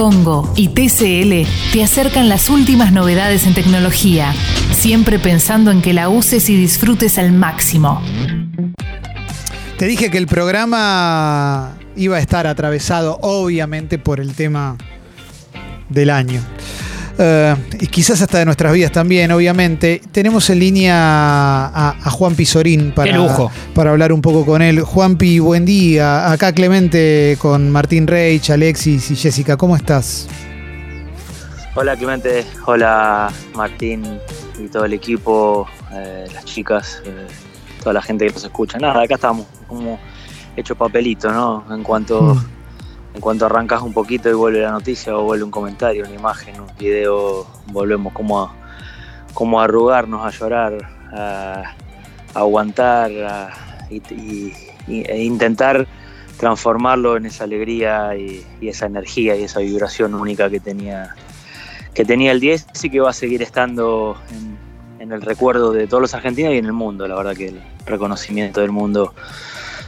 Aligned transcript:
Congo 0.00 0.50
y 0.56 0.68
TCL 0.68 1.46
te 1.74 1.84
acercan 1.84 2.30
las 2.30 2.48
últimas 2.48 2.90
novedades 2.90 3.46
en 3.46 3.52
tecnología, 3.52 4.32
siempre 4.72 5.18
pensando 5.18 5.70
en 5.70 5.82
que 5.82 5.92
la 5.92 6.08
uses 6.08 6.48
y 6.48 6.56
disfrutes 6.56 7.18
al 7.18 7.32
máximo. 7.32 8.00
Te 9.76 9.84
dije 9.84 10.10
que 10.10 10.16
el 10.16 10.26
programa 10.26 11.76
iba 11.96 12.16
a 12.16 12.18
estar 12.18 12.46
atravesado 12.46 13.18
obviamente 13.20 13.98
por 13.98 14.20
el 14.20 14.32
tema 14.32 14.78
del 15.90 16.08
año. 16.08 16.40
Eh, 17.22 17.54
y 17.78 17.86
quizás 17.88 18.22
hasta 18.22 18.38
de 18.38 18.46
nuestras 18.46 18.72
vidas 18.72 18.92
también, 18.92 19.30
obviamente. 19.30 20.00
Tenemos 20.10 20.48
en 20.48 20.58
línea 20.58 20.94
a, 21.66 22.10
Juan 22.10 22.34
Pizorín 22.34 22.92
para, 22.92 23.12
para 23.74 23.90
hablar 23.90 24.14
un 24.14 24.22
poco 24.22 24.46
con 24.46 24.62
él. 24.62 24.80
Juanpi, 24.80 25.38
buen 25.38 25.66
día. 25.66 26.32
Acá 26.32 26.54
Clemente 26.54 27.36
con 27.38 27.70
Martín 27.70 28.06
Reich, 28.06 28.48
Alexis 28.48 29.10
y 29.10 29.16
Jessica. 29.16 29.58
¿Cómo 29.58 29.76
estás? 29.76 30.28
Hola 31.74 31.94
Clemente, 31.94 32.44
hola 32.64 33.30
Martín 33.54 34.02
y 34.58 34.68
todo 34.68 34.86
el 34.86 34.94
equipo, 34.94 35.68
eh, 35.92 36.26
las 36.32 36.44
chicas, 36.44 37.02
eh, 37.04 37.26
toda 37.80 37.92
la 37.92 38.02
gente 38.02 38.26
que 38.26 38.32
nos 38.32 38.44
escucha. 38.44 38.78
Nada, 38.78 39.02
acá 39.02 39.16
estamos 39.16 39.46
como 39.68 40.00
hecho 40.56 40.74
papelito, 40.74 41.30
¿no? 41.30 41.66
En 41.70 41.82
cuanto... 41.82 42.34
Mm 42.34 42.59
en 43.14 43.20
cuanto 43.20 43.46
arrancas 43.46 43.82
un 43.82 43.92
poquito 43.92 44.28
y 44.30 44.34
vuelve 44.34 44.60
la 44.60 44.70
noticia 44.70 45.16
o 45.16 45.24
vuelve 45.24 45.44
un 45.44 45.50
comentario, 45.50 46.04
una 46.04 46.14
imagen, 46.14 46.60
un 46.60 46.68
video, 46.78 47.46
volvemos 47.66 48.12
como 48.12 48.40
a, 48.40 48.54
como 49.34 49.60
a 49.60 49.64
arrugarnos, 49.64 50.24
a 50.24 50.30
llorar, 50.30 50.74
a, 51.12 51.74
aguantar 52.34 53.10
e 53.90 55.22
intentar 55.22 55.86
transformarlo 56.38 57.16
en 57.16 57.26
esa 57.26 57.44
alegría 57.44 58.16
y, 58.16 58.46
esa 58.62 58.86
energía 58.86 59.36
y 59.36 59.42
esa 59.42 59.60
vibración 59.60 60.14
única 60.14 60.48
que 60.48 60.60
tenía, 60.60 61.14
que 61.92 62.04
tenía 62.04 62.32
el 62.32 62.40
10 62.40 62.66
y 62.82 62.90
que 62.90 63.00
va 63.00 63.10
a 63.10 63.12
seguir 63.12 63.42
estando 63.42 64.16
en 65.00 65.12
el 65.12 65.20
recuerdo 65.20 65.72
de 65.72 65.86
todos 65.86 66.00
los 66.00 66.14
argentinos 66.14 66.54
y 66.54 66.58
en 66.58 66.66
el 66.66 66.72
mundo. 66.72 67.08
La 67.08 67.16
verdad 67.16 67.34
que 67.34 67.48
el 67.48 67.60
reconocimiento 67.84 68.60
del 68.60 68.70
mundo 68.70 69.14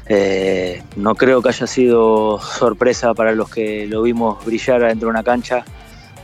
eh, 0.06 0.82
no 0.96 1.14
creo 1.14 1.42
que 1.42 1.50
haya 1.50 1.66
sido 1.66 2.40
sorpresa 2.40 3.14
para 3.14 3.32
los 3.32 3.48
que 3.48 3.86
lo 3.86 4.02
vimos 4.02 4.44
brillar 4.44 4.80
dentro 4.80 5.06
de 5.06 5.10
una 5.10 5.22
cancha 5.22 5.64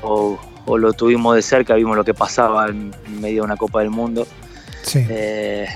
o, 0.02 0.38
lo 0.66 0.92
tuvimos 0.92 1.34
de 1.34 1.40
cerca, 1.40 1.74
vimos 1.76 1.96
lo 1.96 2.04
que 2.04 2.12
pasaba 2.12 2.68
en, 2.68 2.92
medio 3.20 3.36
de 3.36 3.46
una 3.46 3.56
Copa 3.56 3.80
del 3.80 3.88
Mundo. 3.88 4.26
Eh, 4.94 5.66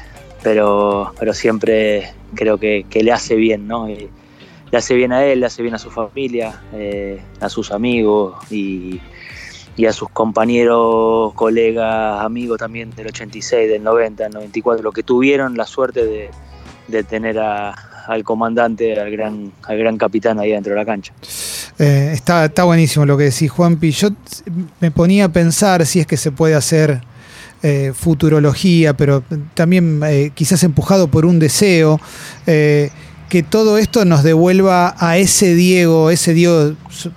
pero, 0.43 1.13
pero 1.19 1.33
siempre 1.33 2.13
creo 2.35 2.59
que, 2.59 2.85
le 2.93 3.13
hace 3.13 3.37
bien, 3.37 3.67
¿no? 3.67 3.87
le 3.87 4.79
hace 4.79 4.95
bien 4.95 5.13
a 5.13 5.25
él, 5.25 5.41
le 5.41 5.47
hace 5.47 5.63
bien 5.63 5.75
a 5.75 5.79
su 5.79 5.91
familia, 5.91 6.61
eh, 6.75 7.23
a 7.41 7.49
sus 7.49 7.73
amigos 7.73 8.35
y, 8.51 9.01
a 9.89 9.93
sus 9.95 10.11
compañeros, 10.11 11.33
colegas, 11.35 12.23
amigos 12.23 12.59
también 12.59 12.91
del 12.91 13.07
86, 13.07 13.71
del 13.71 13.83
90, 13.83 14.25
del 14.25 14.33
94, 14.35 14.83
lo 14.83 14.93
que 14.93 15.03
tuvieron 15.03 15.57
la 15.57 15.65
suerte 15.65 16.31
de 16.89 17.05
tener 17.05 17.39
a, 17.39 17.75
al 18.07 18.25
comandante, 18.25 18.99
al 18.99 19.11
gran, 19.11 19.53
al 19.65 19.79
gran 19.79 19.97
capitán 19.97 20.39
ahí 20.39 20.51
dentro 20.51 20.73
de 20.73 20.79
la 20.79 20.85
cancha. 20.85 21.13
Eh, 21.79 22.11
está, 22.15 22.47
está 22.47 22.65
buenísimo 22.65 23.07
lo 23.07 23.17
que 23.17 23.25
decís, 23.25 23.51
Juanpi. 23.51 23.91
Yo 23.91 24.11
me 24.81 24.91
ponía 24.91 25.27
a 25.27 25.29
pensar 25.29 25.85
si 25.87 26.01
es 26.01 26.07
que 26.07 26.17
se 26.17 26.33
puede 26.33 26.55
hacer 26.55 27.01
eh, 27.63 27.93
futurología, 27.95 28.95
pero 28.95 29.23
también 29.55 30.01
eh, 30.05 30.33
quizás 30.35 30.63
empujado 30.65 31.09
por 31.09 31.25
un 31.25 31.39
deseo 31.39 32.01
que 33.33 33.43
todo 33.43 33.79
esto 33.79 34.05
nos 34.05 34.23
devuelva 34.23 34.95
a 34.99 35.17
ese 35.17 35.55
Diego, 35.55 36.11
ese 36.11 36.35
Diego 36.35 36.75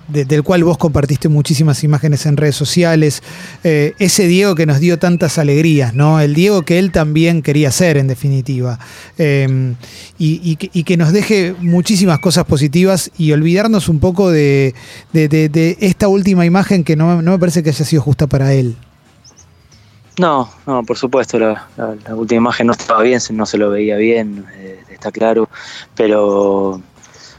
del 0.08 0.42
cual 0.44 0.64
vos 0.64 0.78
compartiste 0.78 1.28
muchísimas 1.28 1.84
imágenes 1.84 2.24
en 2.24 2.38
redes 2.38 2.56
sociales, 2.56 3.22
eh, 3.64 3.92
ese 3.98 4.26
Diego 4.26 4.54
que 4.54 4.64
nos 4.64 4.80
dio 4.80 4.98
tantas 4.98 5.36
alegrías, 5.36 5.92
¿no? 5.92 6.18
El 6.18 6.32
Diego 6.32 6.62
que 6.62 6.78
él 6.78 6.90
también 6.90 7.42
quería 7.42 7.70
ser, 7.70 7.98
en 7.98 8.06
definitiva. 8.06 8.78
Em, 9.18 9.74
y, 10.18 10.56
que, 10.56 10.96
nos 10.96 11.12
deje 11.12 11.54
muchísimas 11.60 12.18
cosas 12.20 12.46
positivas 12.46 13.10
y 13.18 13.32
olvidarnos 13.32 13.90
un 13.90 14.00
poco 14.00 14.30
de, 14.30 14.74
esta 15.12 16.08
última 16.08 16.46
imagen 16.46 16.82
que 16.82 16.96
no, 16.96 17.20
me 17.20 17.38
parece 17.38 17.62
que 17.62 17.68
haya 17.68 17.84
sido 17.84 18.00
justa 18.00 18.26
para 18.26 18.54
él. 18.54 18.74
No, 20.18 20.48
no, 20.66 20.82
por 20.82 20.96
supuesto, 20.96 21.38
la, 21.38 21.66
última 22.14 22.38
imagen 22.38 22.68
no 22.68 22.72
estaba 22.72 23.02
bien, 23.02 23.20
no 23.32 23.44
se 23.44 23.58
lo 23.58 23.68
veía 23.68 23.98
bien. 23.98 24.46
Eh, 24.56 24.80
está 24.96 25.12
claro, 25.12 25.48
pero, 25.94 26.80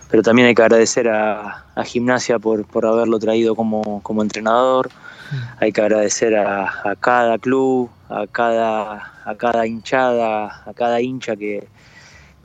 pero 0.09 0.23
también 0.23 0.47
hay 0.47 0.55
que 0.55 0.61
agradecer 0.61 1.09
a, 1.09 1.63
Gimnasia 1.85 2.39
por, 2.39 2.65
haberlo 2.85 3.19
traído 3.19 3.55
como, 3.55 4.01
entrenador, 4.21 4.89
mm. 4.89 5.35
hay 5.59 5.71
que 5.71 5.81
agradecer 5.81 6.35
a, 6.35 6.95
cada 6.99 7.37
club, 7.37 7.89
a 8.09 8.25
cada, 8.27 9.13
a 9.25 9.35
cada 9.35 9.67
hinchada, 9.67 10.63
a 10.65 10.73
cada 10.73 11.01
hincha 11.01 11.35
que, 11.35 11.67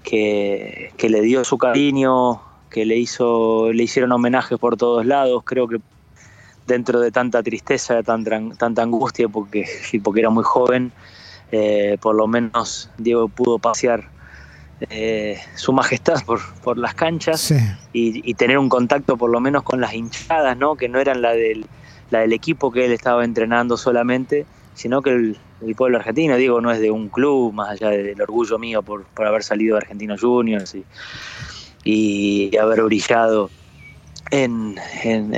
que, 0.03 1.09
le 1.09 1.21
dio 1.23 1.45
su 1.45 1.57
cariño, 1.57 2.43
que 2.71 2.85
le, 2.85 2.97
hizo, 2.97 3.73
le 3.73 3.85
hicieron 3.85 4.13
homenajes 4.13 4.59
por 4.59 4.77
todos 4.77 5.07
lados, 5.07 5.43
creo 5.45 5.69
que 5.69 5.79
dentro 6.67 7.01
de 7.01 7.11
tanta 7.11 7.43
tristeza, 7.43 8.03
tanta, 8.03 8.41
tanta 8.59 8.83
angustia, 8.83 9.29
porque, 9.29 9.67
porque 10.03 10.21
era 10.21 10.31
muy 10.31 10.45
joven, 10.45 10.93
eh, 11.51 11.99
por 12.01 12.15
lo 12.15 12.27
menos 12.27 12.91
Diego 12.97 13.29
pudo 13.29 13.59
pasear 13.59 14.09
eh, 14.91 15.39
su 15.55 15.73
majestad 15.73 16.25
por, 16.25 16.41
por 16.63 16.79
las 16.79 16.95
canchas 16.95 17.55
y, 17.93 18.35
tener 18.35 18.59
un 18.59 18.69
contacto 18.69 19.17
por 19.17 19.31
lo 19.31 19.41
menos 19.41 19.63
con 19.63 19.81
las 19.81 19.95
hinchadas, 19.95 20.57
¿no? 20.57 20.77
que 20.77 20.89
no 20.89 20.99
eran 20.99 21.23
la 21.23 21.33
del, 21.33 21.67
la 22.11 22.21
del 22.21 22.33
equipo 22.33 22.73
que 22.73 22.87
él 22.87 22.93
estaba 22.93 23.25
entrenando 23.25 23.77
solamente, 23.77 24.47
sino 24.75 25.03
que 25.03 25.11
el, 25.11 25.39
pueblo 25.77 25.99
argentino, 25.99 26.37
digo, 26.37 26.61
no 26.61 26.73
es 26.73 26.81
de 26.81 26.91
un 26.91 27.09
club, 27.09 27.53
más 27.53 27.71
allá 27.71 27.91
del 27.91 28.21
orgullo 28.21 28.59
mío 28.59 28.83
por, 28.83 29.07
haber 29.17 29.45
salido 29.45 29.77
de 29.77 29.83
Argentinos 29.83 30.21
Juniors 30.21 30.77
y, 31.85 32.57
haber 32.57 32.83
brillado 32.83 33.51
en, 34.31 34.75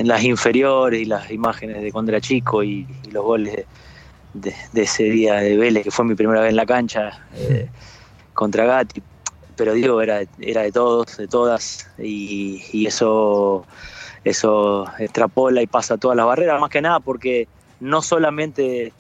las 0.06 0.22
inferiores 0.24 1.02
y 1.02 1.04
las 1.04 1.30
imágenes 1.30 1.82
de 1.82 1.92
cuando 1.92 2.12
era 2.12 2.20
chico 2.22 2.62
y, 2.64 2.86
los 3.10 3.22
goles 3.22 3.66
de, 4.32 4.54
ese 4.74 5.04
día 5.04 5.34
de 5.34 5.56
Vélez, 5.58 5.84
que 5.84 5.90
fue 5.90 6.06
mi 6.06 6.14
primera 6.14 6.40
vez 6.40 6.50
en 6.50 6.56
la 6.56 6.66
cancha 6.66 7.26
eh, 7.34 7.68
contra 8.32 8.64
Gatti 8.64 9.02
pero 9.56 9.74
digo, 9.74 10.00
era, 10.00 10.22
era 10.40 10.62
de 10.62 10.72
todos, 10.72 11.16
de 11.16 11.28
todas, 11.28 11.86
y, 11.98 12.86
eso, 12.86 13.64
eso 14.24 14.86
extrapola 14.98 15.62
y 15.62 15.66
pasa 15.66 15.96
todas 15.96 16.16
las 16.16 16.26
barreras, 16.26 16.60
más 16.60 16.70
que 16.70 16.82
nada 16.82 17.00
porque 17.00 17.48
no 17.80 18.02
solamente 18.02 18.92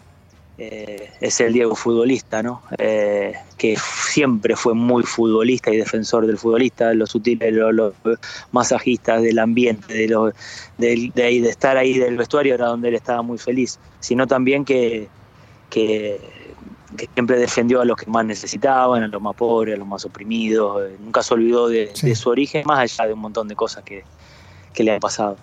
eh, 0.56 1.10
es 1.20 1.40
el 1.40 1.52
Diego 1.52 1.74
futbolista, 1.74 2.42
¿no? 2.42 2.62
Eh, 2.78 3.34
que 3.58 3.76
siempre 3.76 4.54
fue 4.54 4.74
muy 4.74 5.02
futbolista 5.02 5.72
y 5.72 5.78
defensor 5.78 6.26
del 6.26 6.38
futbolista, 6.38 6.94
los 6.94 7.10
sutiles, 7.10 7.52
los, 7.52 7.94
masajistas, 8.52 9.22
del 9.22 9.38
ambiente, 9.38 9.92
de, 9.92 10.08
lo, 10.08 10.32
de, 10.78 11.10
de, 11.14 11.48
estar 11.48 11.76
ahí 11.76 11.98
del 11.98 12.16
vestuario 12.16 12.54
era 12.54 12.66
donde 12.66 12.88
él 12.88 12.94
estaba 12.94 13.22
muy 13.22 13.38
feliz, 13.38 13.78
sino 14.00 14.26
también 14.26 14.64
que, 14.64 15.08
que 15.70 16.20
que 16.96 17.08
siempre 17.12 17.38
defendió 17.38 17.80
a 17.80 17.84
los 17.84 17.96
que 17.96 18.06
más 18.06 18.24
necesitaban, 18.24 19.02
a 19.02 19.08
los 19.08 19.20
más 19.20 19.34
pobres, 19.34 19.74
a 19.74 19.78
los 19.78 19.86
más 19.86 20.04
oprimidos, 20.04 20.82
eh, 20.82 20.96
nunca 21.00 21.22
se 21.22 21.34
olvidó 21.34 21.68
de, 21.68 21.90
su 22.14 22.28
origen, 22.28 22.64
más 22.66 22.78
allá 22.78 23.08
de 23.08 23.14
un 23.14 23.20
montón 23.20 23.48
de 23.48 23.56
cosas 23.56 23.82
que, 23.84 24.04
le 24.76 24.90
han 24.92 25.00
pasado. 25.00 25.36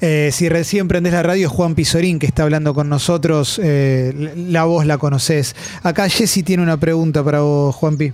Eh, 0.00 0.30
si 0.32 0.48
recién 0.48 0.88
prendés 0.88 1.12
la 1.12 1.22
radio, 1.22 1.48
Juan 1.48 1.74
Pizorín, 1.74 2.18
que 2.18 2.26
está 2.26 2.44
hablando 2.44 2.74
con 2.74 2.88
nosotros, 2.88 3.60
eh, 3.62 4.32
la 4.36 4.64
voz 4.64 4.86
la 4.86 4.98
conoces. 4.98 5.56
Acá 5.82 6.08
Jessy 6.08 6.42
tiene 6.42 6.62
una 6.62 6.76
pregunta 6.76 7.24
para 7.24 7.40
vos, 7.40 7.74
Juanpi. 7.74 8.12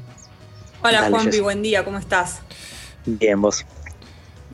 Hola 0.83 1.09
Juanpi, 1.11 1.41
buen 1.41 1.63
día, 1.63 1.85
¿cómo 1.85 1.99
estás? 1.99 2.41
Bien, 3.07 3.41
vos. 3.41 3.65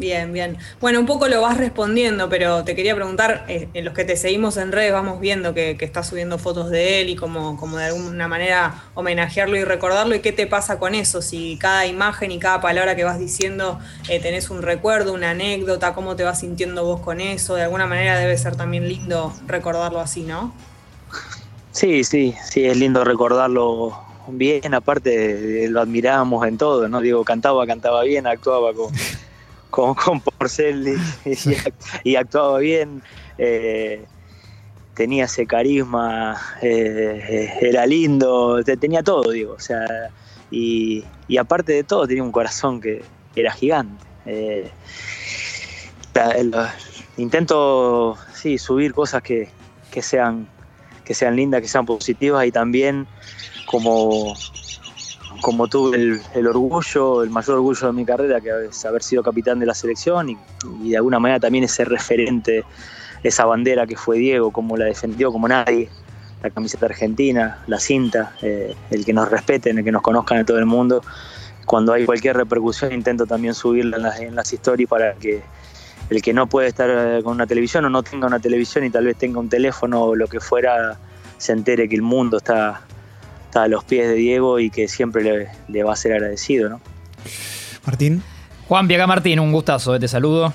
Bien, 0.01 0.33
bien. 0.33 0.57
Bueno, 0.81 0.99
un 0.99 1.05
poco 1.05 1.29
lo 1.29 1.43
vas 1.43 1.59
respondiendo, 1.59 2.31
pero 2.31 2.65
te 2.65 2.75
quería 2.75 2.95
preguntar, 2.95 3.45
eh, 3.49 3.69
en 3.75 3.85
los 3.85 3.93
que 3.93 4.07
te 4.07 4.17
seguimos 4.17 4.57
en 4.57 4.73
redes 4.73 4.95
vamos 4.95 5.21
viendo 5.21 5.53
que, 5.53 5.77
que 5.77 5.85
estás 5.85 6.09
subiendo 6.09 6.39
fotos 6.39 6.71
de 6.71 7.03
él 7.03 7.11
y 7.11 7.17
como, 7.17 7.59
como 7.59 7.77
de 7.77 7.85
alguna 7.85 8.27
manera 8.27 8.85
homenajearlo 8.95 9.59
y 9.59 9.65
recordarlo, 9.65 10.15
¿y 10.15 10.21
qué 10.21 10.33
te 10.33 10.47
pasa 10.47 10.79
con 10.79 10.95
eso? 10.95 11.21
Si 11.21 11.59
cada 11.59 11.85
imagen 11.85 12.31
y 12.31 12.39
cada 12.39 12.63
palabra 12.63 12.97
que 12.97 13.05
vas 13.05 13.19
diciendo 13.19 13.79
eh, 14.09 14.21
tenés 14.21 14.49
un 14.49 14.63
recuerdo, 14.63 15.13
una 15.13 15.33
anécdota, 15.33 15.93
¿cómo 15.93 16.17
te 16.17 16.25
vas 16.25 16.41
sintiendo 16.41 16.83
vos 16.83 17.03
con 17.03 17.21
eso? 17.21 17.55
De 17.57 17.65
alguna 17.65 17.87
manera 17.87 18.19
debe 18.19 18.39
ser 18.39 18.57
también 18.57 18.89
lindo 18.89 19.35
recordarlo 19.47 20.01
así, 20.01 20.23
¿no? 20.23 20.55
Sí, 21.73 22.05
sí, 22.05 22.35
sí, 22.43 22.65
es 22.65 22.79
lindo 22.79 23.05
recordarlo 23.05 23.99
bien, 24.29 24.73
aparte 24.73 25.69
lo 25.69 25.83
admiramos 25.83 26.47
en 26.47 26.57
todo, 26.57 26.89
¿no? 26.89 27.03
Digo, 27.03 27.23
cantaba, 27.23 27.67
cantaba 27.67 28.03
bien, 28.03 28.27
actuaba 28.27 28.73
con 28.73 28.95
con, 29.71 29.95
con 29.95 30.21
Porcel 30.21 30.99
y, 32.05 32.17
actuaba 32.17 32.59
bien. 32.59 33.03
Eh, 33.39 34.05
tenía 34.95 35.25
ese 35.25 35.47
carisma, 35.47 36.37
eh, 36.61 37.57
era 37.63 37.87
lindo, 37.87 38.63
tenía 38.65 39.03
todo, 39.03 39.31
digo, 39.31 39.55
o 39.55 39.61
sea, 39.61 40.11
y, 40.51 41.05
aparte 41.39 41.73
de 41.73 41.85
todo 41.85 42.07
tenía 42.07 42.23
un 42.23 42.33
corazón 42.33 42.81
que 42.81 43.03
era 43.35 43.53
gigante. 43.53 44.05
Eh, 44.27 44.71
intento, 47.17 48.17
sí, 48.35 48.59
subir 48.59 48.93
cosas 48.93 49.23
que, 49.23 49.49
que, 49.91 50.03
sean, 50.03 50.49
que 51.05 51.15
sean 51.15 51.37
lindas, 51.37 51.63
que 51.63 51.69
sean 51.69 51.87
positivas 51.87 52.47
y 52.47 52.53
también 52.53 53.07
como, 53.67 54.35
como 55.41 55.69
tuve 55.69 56.21
el, 56.35 56.47
orgullo, 56.47 57.23
el 57.23 57.31
mayor 57.31 57.57
orgullo 57.57 57.87
de 57.87 57.93
mi 57.93 58.05
carrera, 58.05 58.41
que 58.41 58.51
es 58.71 58.85
haber 58.85 59.03
sido 59.03 59.23
capitán 59.23 59.59
de 59.59 59.67
la 59.67 59.75
selección 59.75 60.31
y, 60.31 60.39
de 60.91 60.97
alguna 60.97 61.19
manera 61.19 61.41
también 61.41 61.65
ese 61.65 61.85
referente, 61.85 62.65
esa 63.23 63.45
bandera 63.45 63.87
que 63.87 63.97
fue 63.97 64.19
Diego, 64.19 64.51
como 64.51 64.77
la 64.77 64.87
defendió 64.87 65.33
como 65.33 65.49
nadie 65.49 65.89
la 66.43 66.51
camiseta 66.51 66.87
argentina, 66.87 67.63
la 67.67 67.79
cinta, 67.79 68.35
eh, 68.41 68.75
el 68.91 69.05
que 69.05 69.13
nos 69.13 69.31
respeten, 69.31 69.79
el 69.79 69.85
que 69.85 69.93
nos 69.93 70.03
conozcan 70.03 70.39
en 70.39 70.47
todo 70.47 70.59
el 70.59 70.67
mundo. 70.67 71.03
Cuando 71.67 71.93
hay 71.93 72.07
cualquier 72.07 72.37
repercusión 72.37 72.93
intento 72.93 73.27
también 73.27 73.55
subirla 73.55 73.99
en 73.99 74.03
las, 74.03 74.21
en 74.21 74.35
las 74.35 74.53
stories 74.53 74.89
para 74.89 75.15
que 75.15 75.43
el 76.09 76.23
que 76.23 76.33
no 76.33 76.49
puede 76.49 76.69
estar 76.69 76.91
eh, 76.91 77.23
con 77.23 77.35
una 77.35 77.47
televisión 77.47 77.85
o 77.85 77.91
no 77.91 78.03
tenga 78.03 78.27
una 78.27 78.41
televisión 78.41 78.85
y 78.85 78.91
tal 78.91 79.05
vez 79.05 79.17
tenga 79.17 79.39
un 79.39 79.49
teléfono 79.49 80.03
o 80.03 80.17
lo 80.17 80.27
que 80.27 80.41
fuera, 80.41 80.99
se 81.39 81.53
entere 81.53 81.89
que 81.89 81.95
el 81.95 82.03
mundo 82.03 82.39
está, 82.39 82.83
está 83.51 83.65
a 83.65 83.69
los 83.69 83.83
pies 83.83 84.09
de 84.09 84.15
Diego 84.15 84.61
y 84.61 84.71
que 84.71 84.87
siempre 84.87 85.25
le, 85.25 85.49
le 85.69 85.83
va 85.83 85.93
a 85.93 85.97
ser 85.97 86.13
agradecido. 86.13 86.69
¿no? 86.69 86.81
Martín. 87.85 88.23
Juan 88.69 88.87
Piaga 88.87 89.09
Martín, 89.09 89.41
un 89.41 89.51
gustazo, 89.51 89.97
eh, 89.97 89.99
te 89.99 90.07
saludo. 90.07 90.55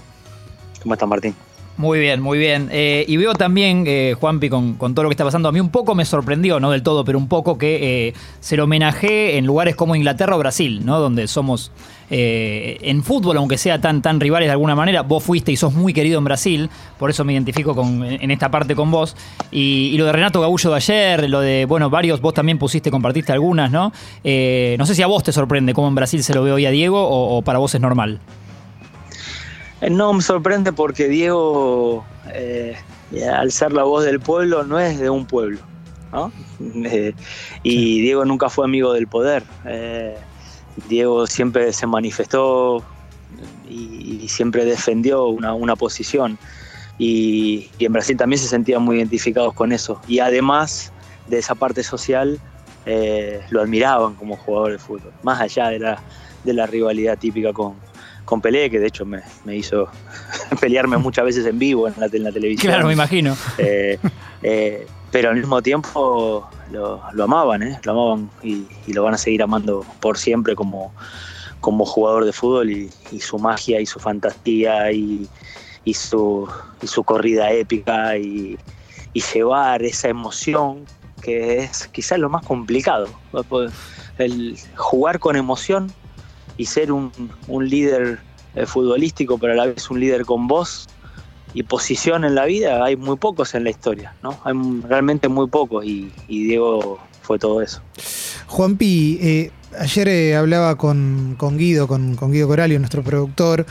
¿Cómo 0.81 0.93
estás, 0.93 1.09
Martín? 1.09 1.35
Muy 1.77 1.99
bien, 1.99 2.21
muy 2.21 2.37
bien. 2.37 2.69
Eh, 2.71 3.03
y 3.05 3.17
veo 3.17 3.33
también, 3.33 3.83
eh, 3.85 4.15
Juanpi, 4.17 4.49
con, 4.49 4.77
todo 4.77 5.03
lo 5.03 5.09
que 5.09 5.13
está 5.13 5.25
pasando, 5.25 5.49
a 5.49 5.51
mí 5.51 5.59
un 5.59 5.69
poco 5.69 5.93
me 5.93 6.05
sorprendió, 6.05 6.57
no 6.61 6.71
del 6.71 6.83
todo, 6.83 7.03
pero 7.03 7.17
un 7.17 7.27
poco 7.27 7.57
que 7.57 8.07
eh, 8.07 8.13
se 8.39 8.55
lo 8.55 8.63
homenaje 8.63 9.37
en 9.37 9.45
lugares 9.45 9.75
como 9.75 9.93
Inglaterra 9.93 10.37
o 10.37 10.39
Brasil, 10.39 10.85
¿no? 10.85 11.01
Donde 11.01 11.27
somos 11.27 11.73
eh, 12.09 12.77
en 12.79 13.03
fútbol, 13.03 13.35
aunque 13.35 13.57
sea 13.57 13.81
tan, 13.81 14.01
tan 14.01 14.21
rivales 14.21 14.47
de 14.47 14.53
alguna 14.53 14.73
manera. 14.73 15.01
Vos 15.01 15.21
fuiste 15.21 15.51
y 15.51 15.57
sos 15.57 15.73
muy 15.73 15.91
querido 15.91 16.17
en 16.17 16.23
Brasil, 16.23 16.69
por 16.97 17.09
eso 17.09 17.25
me 17.25 17.33
identifico 17.33 17.75
con, 17.75 18.05
en 18.05 18.31
esta 18.31 18.49
parte 18.49 18.73
con 18.73 18.89
vos. 18.89 19.17
Y, 19.51 19.97
lo 19.97 20.05
de 20.05 20.13
Renato 20.13 20.39
Gabullo 20.39 20.69
de 20.69 20.75
ayer, 20.77 21.29
lo 21.29 21.41
de, 21.41 21.65
bueno, 21.65 21.89
varios, 21.89 22.21
vos 22.21 22.33
también 22.33 22.57
pusiste, 22.57 22.89
compartiste 22.89 23.33
algunas, 23.33 23.69
¿no? 23.69 23.91
no 24.23 24.85
sé 24.85 24.95
si 24.95 25.01
a 25.01 25.07
vos 25.07 25.23
te 25.23 25.33
sorprende 25.33 25.73
cómo 25.73 25.89
en 25.89 25.95
Brasil 25.95 26.23
se 26.23 26.33
lo 26.33 26.43
ve 26.43 26.53
hoy 26.53 26.65
a 26.65 26.71
Diego 26.71 27.05
o 27.05 27.41
para 27.41 27.59
vos 27.59 27.75
es 27.75 27.81
normal. 27.81 28.21
Eh, 29.81 29.89
no 29.89 30.13
me 30.13 30.21
sorprende 30.21 30.71
porque 30.71 31.07
Diego, 31.07 32.05
eh, 32.33 32.75
al 33.31 33.51
ser 33.51 33.73
la 33.73 33.83
voz 33.83 34.05
del 34.05 34.19
pueblo, 34.19 34.63
no 34.63 34.79
es 34.79 34.99
de 34.99 35.09
un 35.09 35.25
pueblo. 35.25 35.59
¿no? 36.11 36.31
Eh, 36.85 37.13
y 37.63 37.99
Diego 37.99 38.23
nunca 38.23 38.47
fue 38.49 38.63
amigo 38.63 38.93
del 38.93 39.07
poder. 39.07 39.43
Diego 40.87 41.27
siempre 41.27 41.73
se 41.73 41.85
manifestó 41.85 42.81
y, 43.69 44.25
siempre 44.29 44.63
defendió 44.63 45.25
una, 45.25 45.75
posición. 45.75 46.37
Y, 46.97 47.69
en 47.79 47.91
Brasil 47.91 48.15
también 48.15 48.39
se 48.39 48.47
sentían 48.47 48.83
muy 48.83 48.97
identificados 48.97 49.53
con 49.53 49.73
eso. 49.73 49.99
Y 50.07 50.19
además 50.19 50.93
de 51.27 51.39
esa 51.39 51.55
parte 51.55 51.83
social, 51.83 52.39
lo 53.49 53.61
admiraban 53.61 54.13
como 54.15 54.37
jugador 54.37 54.71
de 54.71 54.79
fútbol, 54.79 55.11
más 55.23 55.41
allá 55.41 55.67
de 55.67 55.79
la, 55.79 56.01
de 56.45 56.53
la 56.53 56.65
rivalidad 56.67 57.17
típica 57.17 57.51
con, 57.51 57.75
con 58.25 58.41
Pelé, 58.41 58.69
que 58.69 58.79
de 58.79 58.87
hecho 58.87 59.05
me, 59.05 59.21
hizo 59.47 59.87
pelearme 60.59 60.97
muchas 60.97 61.25
veces 61.25 61.45
en 61.45 61.57
vivo 61.57 61.87
en 61.87 61.93
la, 61.97 62.09
televisión. 62.09 62.71
Claro, 62.71 62.87
me 62.87 62.93
imagino. 62.93 63.37
Eh, 63.57 63.97
eh, 64.43 64.87
pero 65.11 65.29
al 65.29 65.37
mismo 65.37 65.61
tiempo 65.61 66.49
lo, 66.71 67.01
amaban, 67.23 67.63
¿eh? 67.63 67.79
lo 67.83 67.91
amaban 67.91 68.29
y, 68.43 68.65
lo 68.87 69.03
van 69.03 69.13
a 69.13 69.17
seguir 69.17 69.43
amando 69.43 69.85
por 70.01 70.17
siempre 70.17 70.55
como, 70.55 70.91
como 71.61 71.85
jugador 71.85 72.25
de 72.25 72.33
fútbol 72.33 72.69
y, 72.69 72.89
su 73.19 73.39
magia 73.39 73.79
y 73.79 73.85
su 73.85 73.99
fantasía 73.99 74.91
y, 74.91 75.29
su, 75.93 76.49
su 76.83 77.03
corrida 77.03 77.51
épica 77.51 78.17
y, 78.17 78.57
llevar 79.33 79.81
esa 79.83 80.09
emoción 80.09 80.83
que 81.21 81.59
es 81.59 81.87
quizás 81.87 82.19
lo 82.19 82.29
más 82.29 82.45
complicado. 82.45 83.07
El 84.17 84.57
jugar 84.75 85.19
con 85.19 85.37
emoción 85.37 85.93
y 86.57 86.65
ser 86.65 86.91
un, 86.91 87.11
líder 87.59 88.19
eh, 88.55 88.65
futbolístico, 88.65 89.37
pero 89.37 89.53
a 89.53 89.55
la 89.55 89.65
vez 89.67 89.89
un 89.89 89.99
líder 89.99 90.25
con 90.25 90.47
voz 90.47 90.87
y 91.53 91.63
posición 91.63 92.25
en 92.25 92.35
la 92.35 92.45
vida, 92.45 92.83
hay 92.83 92.95
muy 92.95 93.17
pocos 93.17 93.55
en 93.55 93.63
la 93.63 93.69
historia, 93.69 94.13
¿no? 94.21 94.37
Hay 94.43 94.53
realmente 94.87 95.27
muy 95.29 95.47
pocos 95.47 95.85
y, 95.85 96.11
Diego 96.27 96.99
fue 97.21 97.39
todo 97.39 97.61
eso. 97.61 97.81
Juanpi, 98.47 99.17
eh, 99.21 99.51
ayer 99.79 100.07
eh, 100.07 100.35
hablaba 100.35 100.75
con, 100.75 101.37
Guido, 101.57 101.87
con, 101.87 102.15
Guido 102.31 102.47
Coralio, 102.47 102.77
nuestro 102.79 103.03
productor, 103.03 103.65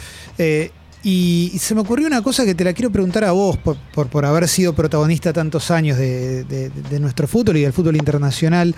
y 1.06 1.52
se 1.58 1.74
me 1.74 1.82
ocurrió 1.82 2.06
una 2.06 2.22
cosa 2.22 2.46
que 2.46 2.54
te 2.54 2.64
la 2.64 2.72
quiero 2.72 2.90
preguntar 2.90 3.24
a 3.24 3.32
vos, 3.32 3.58
por, 3.58 3.76
por, 4.08 4.24
haber 4.24 4.48
sido 4.48 4.72
protagonista 4.72 5.34
tantos 5.34 5.70
años 5.70 5.98
de, 5.98 6.44
de, 6.44 7.00
nuestro 7.00 7.28
fútbol 7.28 7.58
y 7.58 7.62
del 7.62 7.74
fútbol 7.74 7.96
internacional. 7.96 8.74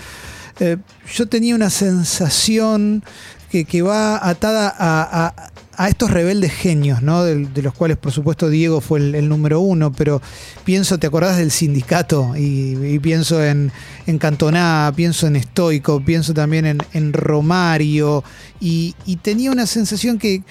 yo 1.15 1.29
tenía 1.29 1.55
una 1.55 1.71
sensación 1.71 3.05
que, 3.51 3.83
va 3.83 4.29
atada 4.29 4.75
a, 4.77 5.89
estos 5.89 6.11
rebeldes 6.11 6.53
genios, 6.53 7.03
¿no? 7.03 7.23
De, 7.25 7.63
los 7.63 7.75
cuales, 7.75 7.97
por 7.97 8.13
supuesto, 8.13 8.49
Diego 8.49 8.81
fue 8.81 8.99
el, 8.99 9.29
número 9.29 9.61
uno, 9.61 9.93
pero 9.93 10.23
pienso, 10.65 10.99
¿te 10.99 11.07
acordás 11.07 11.37
del 11.37 11.51
sindicato? 11.51 12.35
Y, 12.37 12.99
pienso 12.99 13.45
en, 13.45 13.73
en, 14.07 14.19
Cantoná, 14.19 14.93
pienso 14.97 15.27
en 15.27 15.37
Estoico, 15.37 16.01
pienso 16.01 16.35
también 16.35 16.79
en, 16.93 17.13
Romario, 17.13 18.25
y, 18.61 18.95
tenía 19.23 19.51
una 19.51 19.67
sensación 19.67 20.19
que, 20.19 20.43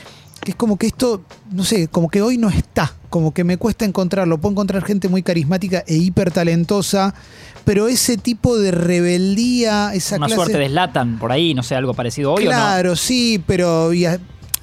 que 0.45 0.51
es 0.51 0.55
como 0.55 0.77
que 0.77 0.87
esto, 0.87 1.23
no 1.51 1.65
sé, 1.65 1.89
como 1.89 2.07
que 2.07 2.21
hoy 2.21 2.37
no 2.37 2.49
está, 2.49 2.93
como 3.09 3.33
que 3.33 3.43
me 3.43 3.57
cuesta 3.57 3.83
encontrarlo. 3.83 4.37
Puedo 4.37 4.53
encontrar 4.53 4.83
gente 4.83 5.09
muy 5.09 5.23
carismática 5.23 5.83
e 5.87 5.95
hiper 5.95 6.31
talentosa, 6.31 7.13
pero 7.65 7.89
ese 7.89 8.15
tipo 8.17 8.57
de 8.57 8.71
rebeldía, 8.71 9.91
esa 9.93 10.15
Una 10.17 10.29
suerte 10.29 10.57
de 10.57 10.69
Slatan 10.69 11.19
por 11.19 11.33
ahí, 11.33 11.53
no 11.53 11.63
sé, 11.63 11.75
algo 11.75 11.93
parecido 11.93 12.33
hoy 12.33 12.45
Claro, 12.45 12.89
¿o 12.89 12.91
no? 12.91 12.95
sí, 12.95 13.43
pero 13.45 13.91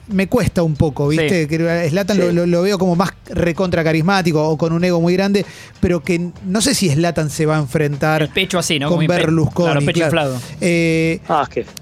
me 0.06 0.28
cuesta 0.28 0.62
un 0.62 0.74
poco, 0.74 1.08
¿viste? 1.08 1.48
Que 1.48 1.88
Slatan 1.90 2.50
lo, 2.50 2.62
veo 2.62 2.78
como 2.78 2.94
más 2.96 3.10
recontra 3.26 3.82
carismático 3.82 4.48
o 4.48 4.56
con 4.56 4.72
un 4.72 4.84
ego 4.84 5.00
muy 5.00 5.14
grande, 5.14 5.44
pero 5.80 6.00
que 6.00 6.30
no 6.46 6.60
sé 6.60 6.74
si 6.74 6.88
Slatan 6.88 7.28
se 7.28 7.44
va 7.44 7.56
a 7.56 7.60
enfrentar 7.60 8.30
pecho 8.32 8.58
así, 8.58 8.78
¿no? 8.78 8.88
con 8.88 9.04
Berlusconi. 9.04 9.70
Claro, 9.72 9.84
pecho 9.84 10.04
inflado. 10.04 10.40
Eh, 10.60 11.20
ah, 11.28 11.42
es 11.42 11.48
que 11.48 11.81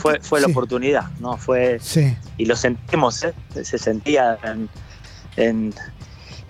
fue, 0.00 0.20
fue 0.20 0.40
la 0.40 0.46
oportunidad, 0.48 1.10
¿no? 1.20 1.36
Fue. 1.36 1.78
Sí. 1.80 2.16
Y 2.36 2.46
lo 2.46 2.56
sentimos, 2.56 3.24
¿eh? 3.24 3.34
Se 3.62 3.78
sentía 3.78 4.38
en 5.36 5.72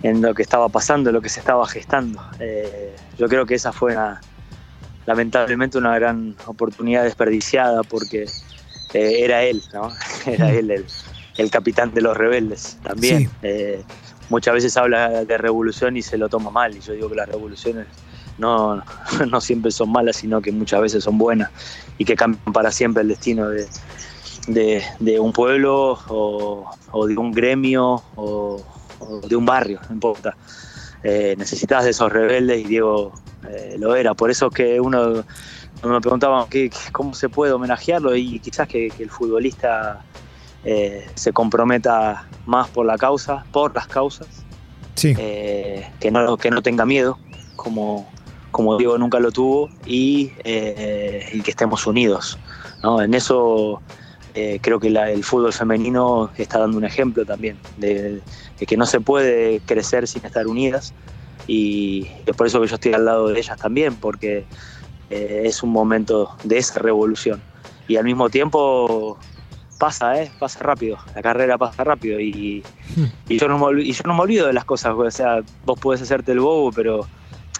en 0.03 0.21
lo 0.21 0.33
que 0.33 0.41
estaba 0.41 0.69
pasando, 0.69 1.11
lo 1.11 1.21
que 1.21 1.29
se 1.29 1.39
estaba 1.39 1.67
gestando. 1.67 2.21
Eh, 2.39 2.95
yo 3.17 3.27
creo 3.27 3.45
que 3.45 3.55
esa 3.55 3.71
fue 3.71 3.95
lamentablemente 5.05 5.77
una 5.77 5.95
gran 5.95 6.35
oportunidad 6.45 7.03
desperdiciada 7.03 7.83
porque 7.83 8.23
eh, 8.93 9.15
era 9.19 9.43
él, 9.43 9.61
¿no? 9.73 9.91
Era 10.25 10.51
él 10.51 10.71
el, 11.37 11.51
capitán 11.51 11.93
de 11.93 12.01
los 12.01 12.17
rebeldes 12.17 12.77
también. 12.83 13.29
Muchas 14.29 14.53
veces 14.53 14.77
habla 14.77 15.23
de 15.23 15.37
revolución 15.37 15.97
y 15.97 16.01
se 16.01 16.17
lo 16.17 16.29
toma 16.29 16.51
mal 16.51 16.75
y 16.75 16.81
yo 16.81 16.93
digo 16.93 17.09
que 17.09 17.15
las 17.15 17.29
revoluciones 17.29 17.87
no, 18.39 18.83
no 19.29 19.41
siempre 19.41 19.71
son 19.71 19.91
malas, 19.91 20.17
sino 20.17 20.41
que 20.41 20.51
muchas 20.51 20.81
veces 20.81 21.03
son 21.03 21.17
buenas 21.17 21.51
y 21.97 22.05
que 22.05 22.15
cambian 22.15 22.53
para 22.53 22.71
siempre 22.71 23.03
el 23.03 23.09
destino 23.09 23.49
de, 23.49 23.67
de, 24.47 25.19
un 25.19 25.31
pueblo 25.33 25.99
o, 26.07 26.69
o 26.91 27.07
de 27.07 27.17
un 27.17 27.31
gremio 27.31 28.03
o, 28.15 28.63
de 29.27 29.35
un 29.35 29.45
barrio, 29.45 29.79
no 29.87 29.95
importa. 29.95 30.35
Eh, 31.03 31.35
necesitas 31.37 31.85
de 31.85 31.91
esos 31.91 32.11
rebeldes 32.11 32.59
y 32.59 32.63
Diego 32.65 33.13
eh, 33.49 33.75
lo 33.79 33.95
era. 33.95 34.13
Por 34.13 34.31
eso 34.31 34.49
que 34.49 34.79
uno 34.79 35.23
me 35.83 36.01
preguntaba 36.01 36.47
cómo 36.91 37.13
se 37.13 37.29
puede 37.29 37.53
homenajearlo 37.53 38.15
y 38.15 38.39
quizás 38.39 38.67
que, 38.67 38.91
el 38.99 39.09
futbolista 39.09 40.01
eh, 40.65 41.07
se 41.15 41.31
comprometa 41.31 42.27
más 42.45 42.69
por 42.69 42.85
la 42.85 42.97
causa, 42.97 43.45
por 43.51 43.73
las 43.73 43.87
causas, 43.87 44.27
sí. 44.95 45.15
que, 45.15 46.11
no, 46.11 46.35
que 46.37 46.51
no 46.51 46.61
tenga 46.61 46.85
miedo, 46.85 47.17
como, 47.55 48.09
como 48.51 48.77
Diego 48.77 48.97
nunca 48.97 49.19
lo 49.19 49.31
tuvo, 49.31 49.69
y, 49.85 50.31
y 50.43 51.41
que 51.41 51.51
estemos 51.51 51.85
unidos. 51.87 52.37
¿no? 52.83 53.01
En 53.01 53.13
eso 53.13 53.81
eh, 54.35 54.59
creo 54.61 54.79
que 54.79 54.87
el 54.87 55.23
fútbol 55.23 55.51
femenino 55.51 56.29
está 56.37 56.59
dando 56.59 56.77
un 56.77 56.85
ejemplo 56.85 57.25
también 57.25 57.57
de, 57.77 58.21
que 58.57 58.77
no 58.77 58.85
se 58.85 59.01
puede 59.01 59.59
crecer 59.65 60.07
sin 60.07 60.23
estar 60.23 60.45
unidas 60.47 60.93
y 61.47 62.07
es 62.27 62.35
por 62.35 62.45
eso 62.45 62.61
que 62.61 62.67
yo 62.67 62.75
estoy 62.75 62.93
al 62.93 63.05
lado 63.05 63.29
de 63.29 63.39
ellas 63.39 63.57
también, 63.57 63.95
porque 63.95 64.45
eh, 65.09 65.41
es 65.45 65.63
un 65.63 65.71
momento 65.71 66.35
de 66.43 66.59
esa 66.59 66.79
revolución 66.79 67.41
y 67.87 67.95
al 67.95 68.03
mismo 68.03 68.29
tiempo 68.29 69.17
pasa, 69.79 70.21
¿eh? 70.21 70.31
pasa 70.37 70.59
rápido, 70.59 70.99
la 71.15 71.23
carrera 71.23 71.57
pasa 71.57 71.83
rápido 71.83 72.19
y, 72.19 72.63
yo, 73.27 73.47
no 73.47 73.57
me, 73.57 73.81
y 73.81 73.93
yo 73.93 74.03
no 74.05 74.13
me 74.13 74.21
olvido 74.21 74.45
de 74.45 74.53
las 74.53 74.65
cosas, 74.65 74.93
o 74.95 75.09
sea, 75.09 75.41
vos 75.65 75.79
podés 75.79 76.01
hacerte 76.03 76.33
el 76.33 76.39
bobo, 76.39 76.71
pero 76.71 77.07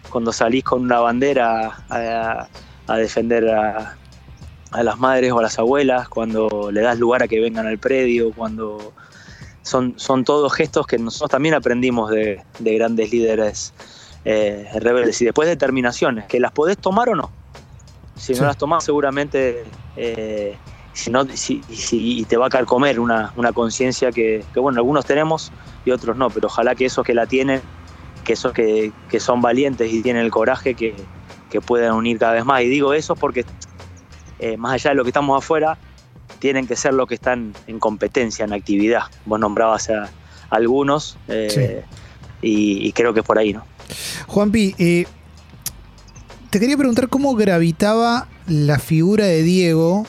cuando 0.10 0.32
salís 0.32 0.64
con 0.64 0.82
una 0.82 1.00
bandera 1.00 1.84
a 1.90 2.98
defender 2.98 3.50
a, 3.50 3.98
a 4.72 4.84
las 4.84 5.00
madres 5.00 5.32
o 5.32 5.40
a 5.40 5.42
las 5.42 5.58
abuelas, 5.60 6.10
cuando 6.10 6.70
le 6.72 6.82
das 6.82 7.00
lugar 7.00 7.24
a 7.24 7.28
que 7.28 7.40
vengan 7.40 7.68
al 7.68 7.78
predio, 7.78 8.32
cuando 8.34 8.94
son, 9.62 9.94
son 9.98 10.24
todos 10.24 10.54
gestos 10.54 10.88
que 10.88 10.98
nosotros 10.98 11.30
también 11.30 11.56
aprendimos 11.56 12.10
de, 12.10 12.44
grandes 12.60 13.12
líderes 13.12 13.74
eh, 14.26 14.68
rebeldes 14.76 15.22
y 15.22 15.26
después 15.26 15.48
determinaciones, 15.48 16.26
que 16.26 16.40
las 16.40 16.52
podés 16.52 16.78
tomar 16.78 17.10
o 17.10 17.16
no. 17.16 17.32
Si 18.16 18.34
no 18.34 18.46
las 18.46 18.58
tomás 18.58 18.84
seguramente 18.84 19.64
eh, 19.96 20.58
si 20.94 21.10
no, 21.10 21.26
si, 21.34 21.62
y 21.70 22.26
te 22.26 22.36
va 22.36 22.48
a 22.48 22.50
carcomer 22.50 23.00
una, 23.00 23.32
una 23.38 23.54
conciencia 23.54 24.12
que, 24.12 24.44
bueno, 24.56 24.80
algunos 24.80 25.06
tenemos 25.06 25.52
y 25.86 25.92
otros 25.92 26.18
no, 26.18 26.30
pero 26.30 26.48
ojalá 26.48 26.76
que 26.76 26.86
esos 26.86 27.06
que 27.06 27.14
la 27.14 27.26
tienen, 27.26 27.62
que 28.30 28.34
esos 28.34 28.54
que, 28.54 28.92
que 29.10 29.20
son 29.20 29.42
valientes 29.42 29.92
y 29.92 30.04
tienen 30.04 30.24
el 30.24 30.30
coraje, 30.30 30.76
que, 30.76 30.94
que 31.50 31.62
puedan 31.62 31.96
unir 31.96 32.20
cada 32.20 32.34
vez 32.34 32.46
más. 32.46 32.62
Y 32.62 32.68
digo 32.68 32.94
eso 32.94 33.16
porque 33.16 33.44
eh, 34.38 34.56
más 34.56 34.74
allá 34.74 34.92
de 34.92 34.98
lo 34.98 35.04
que 35.04 35.10
estamos 35.10 35.36
afuera, 35.36 35.80
tienen 36.38 36.68
que 36.68 36.76
ser 36.76 36.94
los 36.94 37.08
que 37.08 37.16
están 37.16 37.56
en 37.66 37.80
competencia, 37.80 38.46
en 38.46 38.54
actividad. 38.54 39.06
Vos 39.26 39.40
nombrabas 39.40 39.90
a, 39.90 40.12
algunos 40.52 41.18
eh, 41.28 41.84
y, 42.40 42.92
creo 42.92 43.16
que 43.16 43.22
es 43.22 43.26
por 43.26 43.40
ahí, 43.40 43.52
¿no? 43.52 43.66
Juanpi, 44.28 44.76
eh, 44.78 45.08
te 46.52 46.60
quería 46.60 46.78
preguntar 46.78 47.10
cómo 47.10 47.34
gravitaba 47.34 48.28
la 48.46 48.78
figura 48.78 49.26
de 49.26 49.42
Diego 49.42 50.06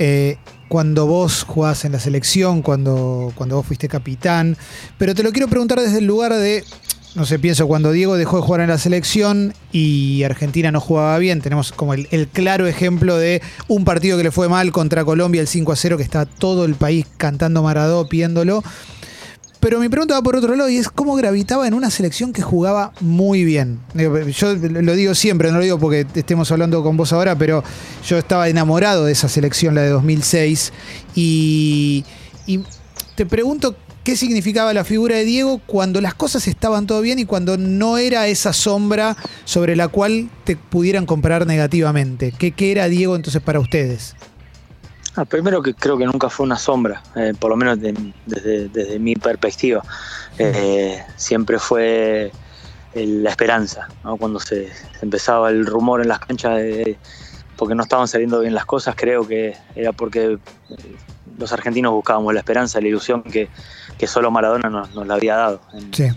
eh, 0.00 0.36
cuando 0.66 1.06
vos 1.06 1.44
jugás 1.44 1.84
en 1.84 1.92
la 1.92 2.00
selección, 2.00 2.62
cuando, 2.62 3.32
cuando 3.36 3.54
vos 3.54 3.66
fuiste 3.66 3.88
capitán, 3.88 4.56
pero 4.98 5.14
te 5.14 5.22
lo 5.22 5.30
quiero 5.30 5.46
preguntar 5.46 5.78
desde 5.78 5.98
el 5.98 6.06
lugar 6.06 6.34
de, 6.34 6.64
no 7.16 7.24
sé, 7.24 7.38
pienso, 7.38 7.66
cuando 7.66 7.92
Diego 7.92 8.16
dejó 8.18 8.36
de 8.36 8.42
jugar 8.42 8.60
en 8.60 8.68
la 8.68 8.76
selección 8.76 9.54
y 9.72 10.22
Argentina 10.24 10.70
no 10.70 10.82
jugaba 10.82 11.16
bien, 11.18 11.40
tenemos 11.40 11.72
como 11.72 11.94
el, 11.94 12.28
claro 12.30 12.66
ejemplo 12.66 13.16
de 13.16 13.40
un 13.68 13.86
partido 13.86 14.18
que 14.18 14.24
le 14.24 14.30
fue 14.30 14.50
mal 14.50 14.70
contra 14.70 15.02
Colombia, 15.02 15.40
el 15.40 15.48
5 15.48 15.72
a 15.72 15.76
0, 15.76 15.96
que 15.96 16.02
está 16.02 16.26
todo 16.26 16.66
el 16.66 16.74
país 16.74 17.06
cantando 17.16 17.62
Maradó, 17.62 18.06
pidiéndolo. 18.06 18.62
Pero 19.60 19.80
mi 19.80 19.88
pregunta 19.88 20.12
va 20.12 20.20
por 20.20 20.36
otro 20.36 20.54
lado 20.56 20.68
y 20.68 20.76
es 20.76 20.90
cómo 20.90 21.14
gravitaba 21.14 21.66
en 21.66 21.72
una 21.72 21.88
selección 21.90 22.34
que 22.34 22.42
jugaba 22.42 22.92
muy 23.00 23.44
bien. 23.44 23.80
Yo 23.94 24.54
lo 24.54 24.94
digo 24.94 25.14
siempre, 25.14 25.50
no 25.50 25.56
lo 25.56 25.64
digo 25.64 25.78
porque 25.78 26.06
estemos 26.14 26.52
hablando 26.52 26.82
con 26.82 26.98
vos 26.98 27.14
ahora, 27.14 27.34
pero 27.38 27.64
yo 28.06 28.18
estaba 28.18 28.50
enamorado 28.50 29.06
de 29.06 29.12
esa 29.12 29.30
selección, 29.30 29.74
la 29.74 29.80
de 29.80 29.88
2006. 29.88 30.70
Y, 31.14 32.04
y 32.46 32.60
te 33.14 33.24
pregunto 33.24 33.74
qué 34.06 34.14
significaba 34.14 34.72
la 34.72 34.84
figura 34.84 35.16
de 35.16 35.24
Diego 35.24 35.60
cuando 35.66 36.00
las 36.00 36.14
cosas 36.14 36.46
estaban 36.46 36.86
todo 36.86 37.00
bien 37.00 37.18
y 37.18 37.24
cuando 37.24 37.58
no 37.58 37.98
era 37.98 38.28
esa 38.28 38.52
sombra 38.52 39.16
sobre 39.44 39.74
la 39.74 39.88
cual 39.88 40.30
te 40.44 40.54
pudieran 40.54 41.06
comparar 41.06 41.44
negativamente. 41.44 42.30
¿Qué, 42.30 42.54
era 42.70 42.86
Diego 42.86 43.16
entonces 43.16 43.42
para 43.42 43.58
ustedes? 43.58 44.14
Ah, 45.16 45.24
primero 45.24 45.60
que 45.60 45.74
creo 45.74 45.98
que 45.98 46.04
nunca 46.04 46.30
fue 46.30 46.46
una 46.46 46.56
sombra, 46.56 47.02
eh, 47.16 47.32
por 47.36 47.50
lo 47.50 47.56
menos 47.56 47.80
desde, 47.80 48.98
mi 49.00 49.16
perspectiva. 49.16 49.82
Eh, 50.38 51.02
siempre 51.16 51.58
fue 51.58 52.30
la 52.94 53.30
esperanza, 53.30 53.88
cuando 54.20 54.38
se, 54.38 54.68
empezaba 55.02 55.50
el 55.50 55.66
rumor 55.66 56.00
en 56.00 56.06
las 56.06 56.20
canchas 56.20 56.58
de, 56.58 56.96
porque 57.56 57.74
no 57.74 57.82
estaban 57.82 58.06
saliendo 58.06 58.38
bien 58.38 58.54
las 58.54 58.66
cosas, 58.66 58.94
creo 58.96 59.26
que 59.26 59.56
era 59.74 59.90
porque 59.92 60.38
eh, 60.70 60.96
los 61.38 61.52
argentinos 61.52 61.92
buscábamos 61.92 62.32
la 62.32 62.40
esperanza, 62.40 62.80
la 62.80 62.88
ilusión 62.88 63.22
que, 63.22 63.48
solo 64.06 64.30
Maradona 64.30 64.68
nos, 64.68 65.06
la 65.06 65.14
había 65.14 65.36
dado. 65.36 65.60
sí 65.92 66.10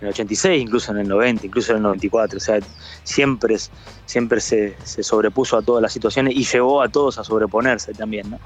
en 0.00 0.08
el 0.08 0.12
86, 0.12 0.62
incluso 0.62 0.92
en 0.92 0.98
el 0.98 1.08
90, 1.08 1.46
incluso 1.46 1.72
en 1.72 1.78
el 1.78 1.82
94. 1.84 2.36
O 2.36 2.40
sea, 2.40 2.58
siempre, 3.02 3.56
siempre 4.04 4.40
se, 4.40 4.76
sobrepuso 4.84 5.56
a 5.56 5.62
todas 5.62 5.82
las 5.82 5.92
situaciones 5.92 6.34
y 6.36 6.44
llevó 6.44 6.82
a 6.82 6.88
todos 6.88 7.18
a 7.18 7.24
sobreponerse 7.24 7.94
también, 7.94 8.30
¿no? 8.30 8.38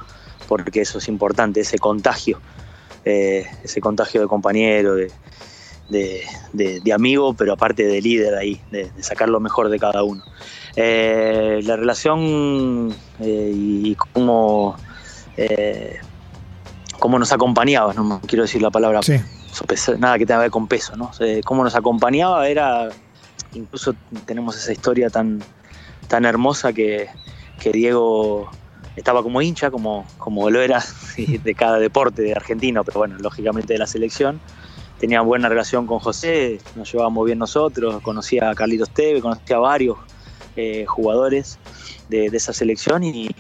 Porque 0.47 0.81
eso 0.83 0.99
es 0.99 1.09
importante, 1.09 1.61
ese 1.61 1.79
contagio, 1.79 2.41
eh, 3.05 3.47
ese 3.65 3.81
contagio 3.81 4.21
de 4.21 4.27
compañero, 4.27 4.95
de, 4.95 5.11
de, 6.53 6.93
amigo, 6.93 7.35
pero 7.35 7.53
aparte 7.53 7.85
de 7.85 8.01
líder 8.01 8.35
ahí, 8.37 8.61
de, 8.71 8.91
sacar 9.01 9.29
lo 9.29 9.41
mejor 9.41 9.69
de 9.69 9.79
cada 9.79 10.05
uno. 10.05 10.23
Eh, 10.77 11.61
la 11.65 11.77
relación 11.77 12.95
eh, 13.19 13.53
y 13.53 13.97
cómo, 13.97 14.77
cómo 17.01 17.19
nos 17.19 17.33
acompañaba, 17.33 17.93
no 17.95 18.21
quiero 18.27 18.43
decir 18.43 18.63
la 18.63 18.71
palabra 18.71 19.01
nada 19.99 20.19
que 20.19 20.27
tenga 20.27 20.39
que 20.39 20.43
ver 20.45 20.51
con 20.51 20.69
peso, 20.69 20.97
¿no? 20.97 21.11
cómo 21.45 21.65
nos 21.65 21.75
acompañaba 21.75 22.47
era, 22.49 22.91
incluso 23.53 23.95
tenemos 24.27 24.57
esa 24.57 24.73
historia 24.73 25.11
tan, 25.11 25.43
tan 26.07 26.25
hermosa 26.25 26.73
que, 26.73 27.09
Diego 27.73 28.51
estaba 28.97 29.23
como 29.23 29.43
hincha, 29.43 29.71
como, 29.71 30.07
como 30.19 30.49
lo 30.49 30.63
era 30.63 30.83
de 31.17 31.55
cada 31.55 31.79
deporte 31.79 32.23
de 32.23 32.33
argentino, 32.33 32.85
pero 32.85 33.01
bueno, 33.01 33.17
lógicamente 33.19 33.75
de 33.75 33.79
la 33.79 33.87
selección. 33.87 34.41
Tenía 34.99 35.23
buena 35.23 35.49
relación 35.49 35.87
con 35.87 35.99
José, 35.99 36.59
nos 36.75 36.91
llevábamos 36.93 37.27
bien 37.27 37.39
nosotros, 37.39 38.03
conocía 38.03 38.51
a 38.51 38.55
Carlitos 38.55 38.91
Teve, 38.91 39.21
conocía 39.21 39.57
a 39.57 39.61
varios 39.61 39.99
eh, 40.57 40.85
jugadores 40.87 41.59
de, 42.09 42.27
esa 42.27 42.53
selección 42.53 43.05
y, 43.05 43.31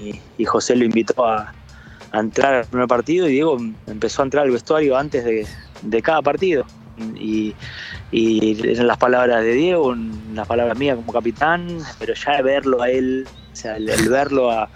José 0.47 0.77
lo 0.77 0.85
invitó 0.85 1.27
a, 1.27 1.53
a 2.13 2.21
entrar 2.21 2.55
al 2.55 2.65
primer 2.67 2.89
partido 2.89 3.29
y 3.29 3.33
Diego 3.33 3.59
empezó 3.87 4.23
a 4.23 4.25
entrar 4.25 4.45
al 4.45 4.51
vestuario 4.51 4.97
antes 4.97 5.25
de, 5.25 5.47
de 5.83 6.03
cada 6.03 6.23
partido. 6.23 6.65
Y, 7.19 7.55
en 8.13 8.87
las 8.87 8.99
palabras 8.99 9.43
de 9.43 9.55
Diego, 9.55 9.95
las 10.35 10.47
palabras 10.47 10.79
mías 10.79 10.97
como 10.97 11.13
capitán, 11.13 11.79
pero 11.99 12.15
ya 12.15 12.43
verlo 12.43 12.83
a 12.83 12.91
él, 12.91 13.27
o 13.53 13.57
sea, 13.57 13.77
el, 13.77 13.87
verlo 14.09 14.51
a, 14.51 14.69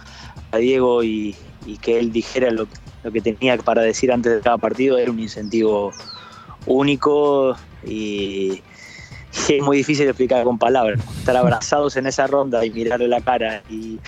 Diego 0.59 1.03
y, 1.03 1.37
que 1.83 1.99
él 1.99 2.12
dijera 2.12 2.50
lo, 2.50 2.69
que 3.12 3.21
tenía 3.21 3.57
para 3.59 3.83
decir 3.83 4.12
antes 4.12 4.33
de 4.33 4.41
cada 4.41 4.57
partido 4.57 4.99
era 4.99 5.11
un 5.11 5.19
incentivo 5.19 5.93
único 6.67 7.57
y, 7.85 8.62
es 9.49 9.62
muy 9.62 9.79
difícil 9.79 10.07
explicar 10.07 10.45
con 10.45 10.59
palabras. 10.59 11.00
Estar 11.19 11.37
abrazados 11.37 11.97
en 11.97 12.07
esa 12.07 12.29
ronda 12.29 12.64
y 12.64 12.71
mirarle 12.71 13.09
la 13.09 13.21
cara 13.21 13.64
y, 13.69 13.99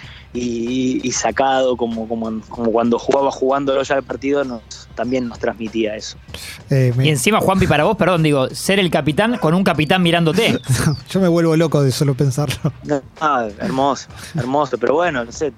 sacado 1.12 1.76
como, 1.76 2.06
como, 2.08 2.40
como, 2.48 2.72
cuando 2.72 2.98
jugaba 2.98 3.30
jugando 3.30 3.82
ya 3.82 3.96
el 3.96 4.02
partido 4.02 4.44
nos, 4.44 4.62
también 4.94 5.28
nos 5.28 5.38
transmitía 5.38 5.96
eso. 5.96 6.16
Eh, 6.70 6.92
y 6.98 7.08
encima, 7.08 7.40
Juanpi, 7.40 7.66
para 7.66 7.84
vos, 7.84 7.96
perdón, 7.96 8.22
digo, 8.22 8.48
ser 8.50 8.78
el 8.78 8.90
capitán 8.90 9.38
con 9.38 9.54
un 9.54 9.64
capitán 9.64 10.02
mirándote. 10.02 10.58
Yo 11.10 11.20
me 11.20 11.28
vuelvo 11.28 11.56
loco 11.56 11.82
de 11.82 11.92
solo 11.92 12.14
pensarlo. 12.14 12.72
Ah, 13.20 13.48
hermoso, 13.58 14.08
hermoso, 14.34 14.78
pero 14.78 14.94
bueno, 14.94 15.24
no 15.24 15.32
sé, 15.32 15.52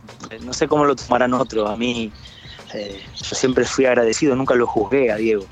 no 0.45 0.53
sé 0.53 0.69
cómo 0.69 0.85
lo 0.85 0.95
tomarán 0.97 1.35
otros. 1.35 1.69
A 1.69 1.77
mí, 1.77 2.13
eh, 2.75 3.01
yo 3.15 3.35
siempre 3.35 3.65
fui 3.65 3.87
agradecido, 3.87 4.37
nunca 4.37 4.55
lo 4.55 4.67
juzgué 4.67 5.11
a 5.11 5.17
Diego. 5.17 5.45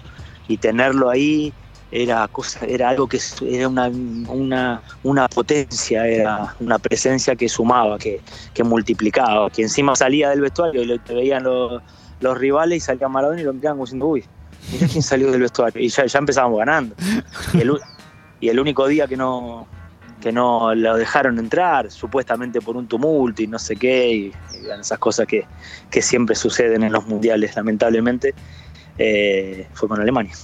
Y 0.48 0.58
tenerlo 0.58 1.10
ahí 1.10 1.52
era 1.90 2.26
cosa, 2.28 2.66
era 2.66 2.88
algo 2.88 3.06
que 3.06 3.20
era 3.48 3.68
una, 3.68 3.88
una, 3.88 4.82
una 5.02 5.28
potencia, 5.28 6.06
era 6.06 6.54
una 6.60 6.78
presencia 6.78 7.36
que 7.36 7.48
sumaba, 7.48 7.98
que, 7.98 8.20
que 8.54 8.64
multiplicaba, 8.64 9.50
que 9.50 9.62
encima 9.62 9.94
salía 9.94 10.30
del 10.30 10.40
vestuario 10.40 10.82
y 10.82 10.86
lo, 10.86 10.98
te 11.00 11.14
veían 11.14 11.44
los 11.44 11.82
los 12.20 12.38
rivales 12.38 12.78
y 12.78 12.80
salía 12.80 13.08
Maradona 13.08 13.40
y 13.40 13.44
lo 13.44 13.52
miraban 13.52 13.78
diciendo, 13.80 14.06
uy, 14.06 14.24
mira 14.72 14.86
quién 14.88 15.02
salió 15.02 15.30
del 15.30 15.42
vestuario. 15.42 15.80
Y 15.80 15.88
ya, 15.88 16.06
ya 16.06 16.18
empezábamos 16.18 16.58
ganando. 16.58 16.94
Y 17.52 17.60
el, 17.60 17.72
y 18.40 18.48
el 18.48 18.60
único 18.60 18.86
día 18.86 19.06
que 19.06 19.16
no, 19.16 19.66
que 20.20 20.32
no 20.32 20.74
lo 20.74 20.96
dejaron 20.96 21.38
entrar, 21.38 21.90
supuestamente 21.90 22.60
por 22.60 22.76
un 22.76 22.86
tumulto 22.86 23.42
y 23.42 23.46
no 23.46 23.58
sé 23.58 23.76
qué, 23.76 24.10
y, 24.12 24.32
esas 24.80 24.98
cosas 24.98 25.26
que, 25.26 25.46
que, 25.90 26.02
siempre 26.02 26.34
suceden 26.34 26.82
en 26.82 26.92
los 26.92 27.06
mundiales, 27.06 27.54
lamentablemente, 27.54 28.34
eh, 28.98 29.68
fue 29.74 29.88
con 29.88 30.00
Alemania. 30.00 30.34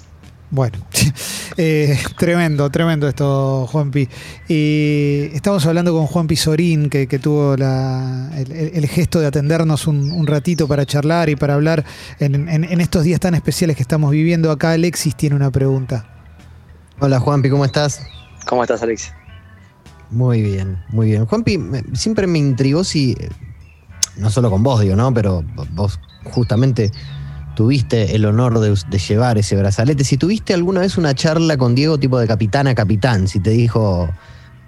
Bueno, 0.52 0.76
eh, 1.56 1.98
tremendo, 2.18 2.68
tremendo 2.68 3.08
esto, 3.08 3.66
Juanpi. 3.68 4.06
Y 4.48 5.30
estamos 5.32 5.64
hablando 5.64 5.94
con 5.94 6.06
Juan 6.06 6.26
Pizorín, 6.26 6.90
que, 6.90 7.06
tuvo 7.18 7.54
el, 7.54 8.86
gesto 8.86 9.18
de 9.18 9.28
atendernos 9.28 9.86
un, 9.86 10.26
ratito 10.26 10.68
para 10.68 10.84
charlar 10.84 11.30
y 11.30 11.36
para 11.36 11.54
hablar 11.54 11.86
en, 12.18 12.80
estos 12.82 13.04
días 13.04 13.18
tan 13.18 13.34
especiales 13.34 13.76
que 13.76 13.82
estamos 13.82 14.10
viviendo. 14.10 14.50
Acá 14.50 14.72
Alexis 14.72 15.16
tiene 15.16 15.36
una 15.36 15.50
pregunta. 15.50 16.06
Hola 17.00 17.18
Juanpi, 17.18 17.48
¿cómo 17.48 17.64
estás? 17.64 18.02
¿Cómo 18.46 18.62
estás, 18.62 18.82
Alexis? 18.82 19.14
Muy 20.10 20.42
bien, 20.42 20.84
muy 20.90 21.06
bien. 21.06 21.24
Juanpi, 21.24 21.58
siempre 21.94 22.26
me 22.26 22.38
intrigó 22.38 22.84
si, 22.84 23.16
no 24.18 24.28
solo 24.28 24.50
con 24.50 24.62
vos, 24.62 24.82
digo, 24.82 24.96
¿no? 24.96 25.14
Pero 25.14 25.42
vos 25.70 25.98
justamente 26.24 26.92
tuviste 27.62 28.16
el 28.16 28.24
honor 28.24 28.58
de, 28.58 28.98
llevar 28.98 29.38
ese 29.38 29.54
brazalete, 29.54 30.02
si 30.02 30.16
tuviste 30.16 30.52
alguna 30.52 30.80
vez 30.80 30.98
una 30.98 31.14
charla 31.14 31.56
con 31.56 31.76
Diego 31.76 31.96
tipo 31.96 32.18
de 32.18 32.26
capitán 32.26 32.66
a 32.66 32.74
capitán, 32.74 33.28
si 33.28 33.38
te 33.38 33.50
dijo, 33.50 34.08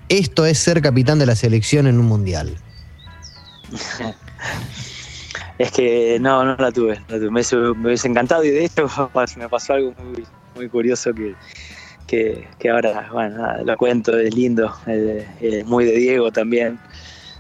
esto 0.09 0.47
es 0.47 0.61
ser 0.61 0.81
capitán 0.81 1.19
de 1.19 1.27
la 1.27 1.35
selección 1.35 1.89
en 1.89 1.99
un 1.99 2.07
mundial. 2.07 2.57
es 5.59 5.73
que 5.73 6.19
no, 6.21 6.45
no 6.45 6.55
la 6.55 6.71
tuve, 6.71 7.01
Me, 7.09 7.41
hubiese, 7.41 8.07
encantado 8.07 8.45
y 8.45 8.51
de 8.51 8.65
hecho 8.65 8.89
me 9.39 9.49
pasó 9.49 9.73
algo 9.73 9.93
muy, 10.55 10.69
curioso 10.69 11.11
que, 12.07 12.47
ahora, 12.71 13.09
bueno, 13.13 13.45
lo 13.65 13.77
cuento, 13.77 14.17
es 14.17 14.33
lindo, 14.33 14.73
es 14.87 15.67
muy 15.67 15.85
de 15.85 15.97
Diego 15.97 16.31
también 16.31 16.79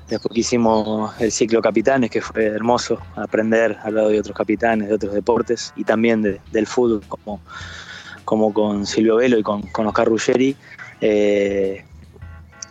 Después 0.08 0.34
que 0.34 0.40
hicimos 0.40 1.18
el 1.20 1.32
ciclo 1.32 1.62
capitanes, 1.62 2.10
que 2.10 2.20
fue 2.20 2.44
hermoso 2.46 2.98
aprender 3.16 3.78
al 3.82 3.94
lado 3.94 4.08
de 4.10 4.20
otros 4.20 4.36
capitanes 4.36 4.88
de 4.88 4.94
otros 4.94 5.14
deportes 5.14 5.72
y 5.76 5.84
también 5.84 6.22
del 6.22 6.66
fútbol, 6.66 7.02
como, 7.08 7.40
como 8.24 8.52
con 8.52 8.86
Silvio 8.86 9.16
Velo 9.16 9.38
y 9.38 9.42
con, 9.42 9.62
con 9.62 9.86
Oscar 9.86 10.08
Ruggeri. 10.08 10.56
Eh, 11.00 11.84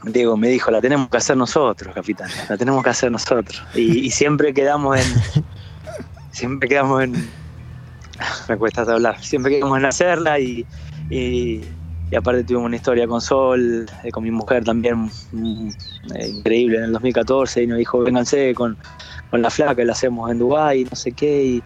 Diego 0.03 0.35
me 0.35 0.49
dijo, 0.49 0.69
la 0.69 0.81
tenemos 0.81 1.09
que 1.09 1.17
hacer 1.17 1.37
nosotros, 1.37 1.93
capitán, 1.93 2.29
la 2.49 2.57
tenemos 2.57 2.83
que 2.83 2.89
hacer 2.89 3.11
nosotros. 3.11 3.63
Y, 3.73 4.11
siempre 4.11 4.53
quedamos 4.53 4.99
en... 4.99 5.43
Siempre 6.31 6.67
quedamos 6.67 7.03
en... 7.03 7.13
Me 8.49 8.57
cuesta 8.57 8.81
hablar. 8.81 9.23
Siempre 9.23 9.51
quedamos 9.51 9.77
en 9.77 9.85
hacerla 9.85 10.39
y, 10.39 10.65
y, 11.11 11.61
aparte 12.15 12.43
tuvimos 12.43 12.65
una 12.65 12.75
historia 12.75 13.07
con 13.07 13.21
Sol, 13.21 13.85
eh, 14.03 14.11
con 14.11 14.23
mi 14.23 14.31
mujer 14.31 14.63
también 14.63 15.09
mm, 15.31 15.69
eh, 16.15 16.27
increíble 16.27 16.77
en 16.77 16.83
el 16.85 16.91
2014 16.93 17.63
y 17.63 17.67
nos 17.67 17.77
dijo, 17.77 17.99
vénganse 17.99 18.53
con, 18.53 18.77
con 19.29 19.41
la 19.41 19.49
flaca, 19.49 19.83
la 19.83 19.93
hacemos 19.93 20.29
en 20.31 20.39
Dubái, 20.39 20.85
no 20.85 20.95
sé 20.95 21.11
qué. 21.11 21.43
Y, 21.43 21.63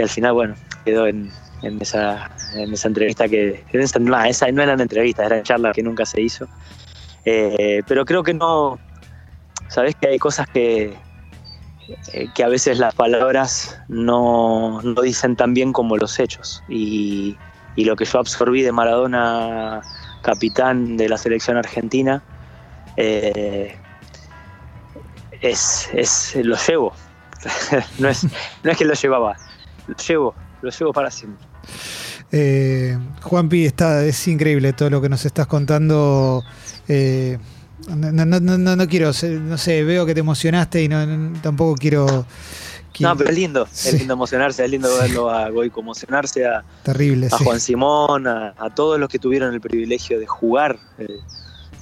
al 0.00 0.08
final, 0.08 0.32
bueno, 0.32 0.54
quedó 0.84 1.06
en, 1.06 1.30
esa, 1.80 2.30
en 2.54 2.72
esa 2.72 2.88
entrevista 2.88 3.28
que... 3.28 3.62
Esa, 3.72 3.98
no, 3.98 4.18
esa 4.24 4.50
no 4.50 4.62
eran 4.62 4.80
entrevistas, 4.80 5.26
eran 5.26 5.42
charlas 5.42 5.74
que 5.74 5.82
nunca 5.82 6.06
se 6.06 6.22
hizo. 6.22 6.46
Eh, 7.24 7.82
pero 7.86 8.04
creo 8.04 8.22
que 8.22 8.34
no, 8.34 8.78
sabes 9.68 9.94
que 9.96 10.08
hay 10.08 10.18
cosas 10.18 10.46
que, 10.48 10.94
que 12.34 12.44
a 12.44 12.48
veces 12.48 12.78
las 12.78 12.94
palabras 12.94 13.78
no, 13.88 14.80
dicen 15.02 15.36
tan 15.36 15.54
bien 15.54 15.72
como 15.72 15.96
los 15.96 16.18
hechos. 16.18 16.62
Y, 16.68 17.36
lo 17.76 17.96
que 17.96 18.04
yo 18.04 18.18
absorbí 18.18 18.62
de 18.62 18.72
Maradona, 18.72 19.82
capitán 20.22 20.96
de 20.96 21.08
la 21.08 21.16
selección 21.16 21.56
argentina, 21.56 22.22
eh, 22.96 23.76
es, 25.40 25.88
es, 25.92 26.36
lo 26.42 26.56
llevo. 26.56 26.92
no, 27.98 28.08
es, 28.08 28.24
no 28.62 28.70
es 28.70 28.76
que 28.76 28.84
lo 28.84 28.94
llevaba, 28.94 29.36
lo 29.86 29.96
llevo, 29.96 30.34
lo 30.60 30.70
llevo 30.70 30.92
para 30.92 31.10
siempre. 31.10 31.46
Juanpi, 33.22 33.66
está, 33.66 34.04
es 34.04 34.26
increíble 34.28 34.72
todo 34.72 34.88
lo 34.88 35.02
que 35.02 35.08
nos 35.08 35.24
estás 35.26 35.46
contando. 35.46 36.42
Eh, 36.88 37.38
no, 37.88 38.88
quiero, 38.88 39.10
no 39.40 39.58
sé, 39.58 39.84
veo 39.84 40.06
que 40.06 40.14
te 40.14 40.20
emocionaste 40.20 40.82
y 40.82 40.88
no, 40.88 41.32
tampoco 41.40 41.74
quiero... 41.76 42.26
No, 43.02 43.16
pero 43.16 43.30
es 43.30 43.36
lindo, 43.36 43.68
es 43.70 43.92
lindo 43.94 44.14
emocionarse, 44.14 44.64
es 44.64 44.70
lindo 44.70 44.88
verlo 44.96 45.30
a 45.30 45.48
Goico 45.50 45.80
emocionarse, 45.80 46.46
a, 46.46 46.64
Terrible, 46.82 47.28
a 47.30 47.38
Juan 47.38 47.60
Simón, 47.60 48.26
a, 48.26 48.54
todos 48.74 48.98
los 48.98 49.08
que 49.08 49.18
tuvieron 49.18 49.52
el 49.52 49.60
privilegio 49.60 50.18
de 50.18 50.26
jugar. 50.26 50.78
Eh, 50.98 51.08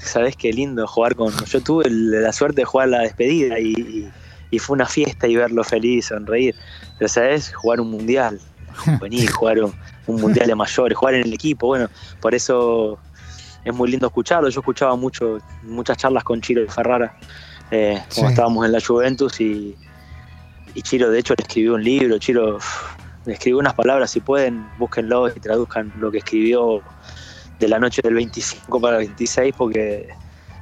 Sabes 0.02 0.34
qué 0.34 0.52
lindo 0.52 0.86
jugar 0.86 1.14
con. 1.14 1.32
Yo 1.44 1.60
tuve 1.60 1.84
la 1.90 2.32
suerte 2.32 2.62
de 2.62 2.64
jugar 2.64 2.88
la 2.88 3.00
despedida 3.00 3.58
y, 3.58 4.10
fue 4.58 4.74
una 4.74 4.86
fiesta 4.86 5.28
y 5.28 5.36
verlo 5.36 5.62
feliz, 5.62 6.06
sonreír. 6.06 6.54
Pero, 6.98 7.08
¿sabes? 7.08 7.54
Jugar 7.54 7.80
un 7.80 7.90
mundial, 7.90 8.40
venir, 9.00 9.30
jugar 9.30 9.62
un, 9.62 9.74
un 10.06 10.20
mundial 10.20 10.46
de 10.46 10.54
mayores, 10.54 10.96
jugar 10.96 11.14
en 11.14 11.22
el 11.26 11.32
equipo. 11.34 11.68
Bueno, 11.68 11.88
por 12.20 12.34
eso 12.34 12.98
es 13.64 13.74
muy 13.74 13.90
lindo 13.90 14.06
escucharlo. 14.06 14.48
Yo 14.48 14.60
escuchaba 14.60 14.96
mucho, 14.96 15.38
muchas 15.62 15.98
charlas 15.98 16.24
con 16.24 16.40
Chiro 16.40 16.64
y 16.64 16.66
Ferrara 16.66 17.16
eh, 17.70 18.02
cuando 18.14 18.30
estábamos 18.30 18.66
en 18.66 18.72
la 18.72 18.80
Juventus 18.80 19.40
y, 19.40 19.76
Chiro 20.82 21.10
de 21.10 21.18
hecho 21.18 21.34
le 21.36 21.42
escribió 21.42 21.74
un 21.74 21.84
libro, 21.84 22.18
Chiro 22.18 22.58
le 23.26 23.32
escribió 23.32 23.58
unas 23.58 23.74
palabras, 23.74 24.10
si 24.10 24.20
pueden, 24.20 24.66
búsquenlo 24.78 25.28
y 25.28 25.40
traduzcan 25.40 25.92
lo 25.98 26.10
que 26.10 26.18
escribió 26.18 26.82
de 27.58 27.68
la 27.68 27.78
noche 27.78 28.02
del 28.02 28.14
25 28.14 28.80
para 28.80 28.98
el 28.98 29.06
26 29.06 29.54
porque 29.56 30.08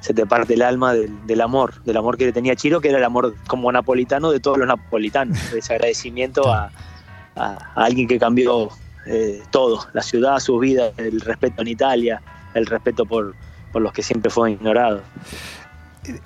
se 0.01 0.15
te 0.15 0.27
parte 0.27 0.55
el 0.55 0.63
alma 0.63 0.95
del, 0.95 1.41
amor, 1.41 1.83
del 1.85 1.97
amor 1.97 2.17
que 2.17 2.27
le 2.27 2.33
tenía 2.33 2.55
Chiro, 2.55 2.81
que 2.81 2.89
era 2.89 2.99
el 2.99 3.05
amor 3.05 3.35
como 3.47 3.71
napolitano 3.71 4.31
de 4.31 4.41
todos 4.41 4.59
los 4.59 4.67
napolitanos, 4.67 5.53
ese 5.53 5.75
agradecimiento 5.75 6.51
a, 6.53 6.71
alguien 7.77 8.09
que 8.09 8.19
cambió 8.19 8.69
eh, 9.07 9.41
todo, 9.51 9.87
la 9.93 10.03
ciudad, 10.03 10.41
su 10.41 10.59
vida, 10.59 10.91
el 10.97 11.21
respeto 11.21 11.63
en 11.63 11.69
Italia, 11.69 12.21
el 12.55 12.67
respeto 12.67 13.07
por, 13.07 13.35
los 13.75 13.93
que 13.93 14.03
siempre 14.03 14.29
fueron 14.29 14.55
ignorados. 14.55 15.03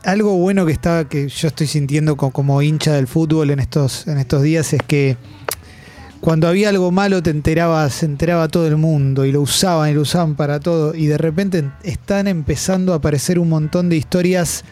Algo 0.05 0.37
bueno 0.37 0.67
que 0.67 0.73
está, 0.73 1.09
que 1.09 1.29
yo 1.29 1.49
estoy 1.49 1.67
sintiendo 1.67 2.17
como, 2.17 2.63
hincha 2.63 2.93
del 2.95 3.07
fútbol 3.07 3.51
en 3.51 3.59
estos, 3.59 4.07
en 4.07 4.19
estos 4.19 4.43
días 4.43 4.73
es 4.73 4.81
que 4.87 5.17
cuando 6.21 6.47
había 6.47 6.69
algo 6.69 6.93
malo 6.93 7.21
te 7.21 7.31
enterabas, 7.31 7.95
se 7.95 8.07
enteraba 8.07 8.47
todo 8.47 8.69
el 8.69 8.77
mundo 8.77 9.25
y 9.25 9.33
lo 9.33 9.41
usaban 9.41 9.91
y 9.91 9.95
lo 9.95 10.03
usaban 10.03 10.37
para 10.37 10.61
todo. 10.61 10.95
Y 10.95 11.07
de 11.07 11.19
repente 11.19 11.69
están 11.83 12.29
empezando 12.29 12.93
a 12.93 12.97
aparecer 12.97 13.41
un 13.41 13.49
montón 13.49 13.89
de 13.89 13.97
historias 13.97 14.65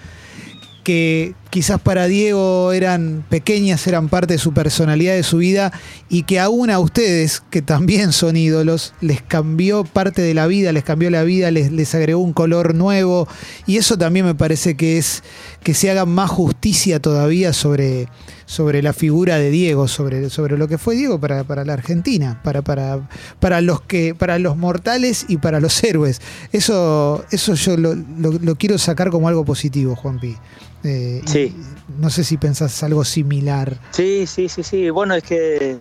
que 0.85 1.35
quizás 1.50 1.80
para 1.80 2.06
Diego 2.06 2.72
eran 2.72 3.24
pequeñas, 3.28 3.86
eran 3.86 4.08
parte 4.08 4.34
de 4.34 4.38
su 4.38 4.52
personalidad, 4.54 5.14
de 5.14 5.22
su 5.22 5.38
vida, 5.38 5.72
y 6.08 6.22
que 6.22 6.38
aún 6.38 6.70
a 6.70 6.78
ustedes, 6.78 7.42
que 7.50 7.60
también 7.60 8.12
son 8.12 8.36
ídolos, 8.36 8.94
les 9.00 9.20
cambió 9.20 9.84
parte 9.84 10.22
de 10.22 10.32
la 10.32 10.46
vida, 10.46 10.72
les 10.72 10.84
cambió 10.84 11.10
la 11.10 11.24
vida, 11.24 11.50
les, 11.50 11.72
les 11.72 11.94
agregó 11.94 12.20
un 12.22 12.32
color 12.32 12.74
nuevo, 12.74 13.28
y 13.66 13.76
eso 13.76 13.98
también 13.98 14.24
me 14.24 14.34
parece 14.34 14.76
que 14.76 14.98
es 14.98 15.22
que 15.62 15.74
se 15.74 15.90
haga 15.90 16.06
más 16.06 16.30
justicia 16.30 17.00
todavía 17.00 17.52
sobre, 17.52 18.08
sobre 18.46 18.82
la 18.82 18.92
figura 18.92 19.36
de 19.36 19.50
Diego, 19.50 19.88
sobre, 19.88 20.30
sobre 20.30 20.56
lo 20.56 20.68
que 20.68 20.78
fue 20.78 20.94
Diego 20.94 21.20
para, 21.20 21.64
la 21.64 21.72
Argentina, 21.72 22.40
para, 22.42 22.62
para, 22.62 23.08
para, 23.40 23.60
los 23.60 23.80
que, 23.82 24.14
para 24.14 24.38
los 24.38 24.56
mortales 24.56 25.26
y 25.28 25.36
para 25.36 25.60
los 25.60 25.82
héroes. 25.84 26.20
Eso, 26.52 27.24
eso 27.30 27.54
yo 27.54 27.76
lo, 27.76 27.94
lo 27.94 28.56
quiero 28.56 28.78
sacar 28.78 29.10
como 29.10 29.28
algo 29.28 29.44
positivo, 29.44 29.96
Juanpi. 29.96 30.36
Eh, 30.82 31.22
sí. 31.26 31.39
No 31.98 32.11
sé 32.11 32.24
si 32.24 32.37
pensás 32.37 32.83
algo 32.83 33.05
similar. 33.05 33.79
Sí, 33.90 34.26
sí, 34.26 34.48
sí, 34.48 34.62
sí. 34.62 34.90
Bueno, 34.90 35.14
es 35.14 35.22
que, 35.22 35.79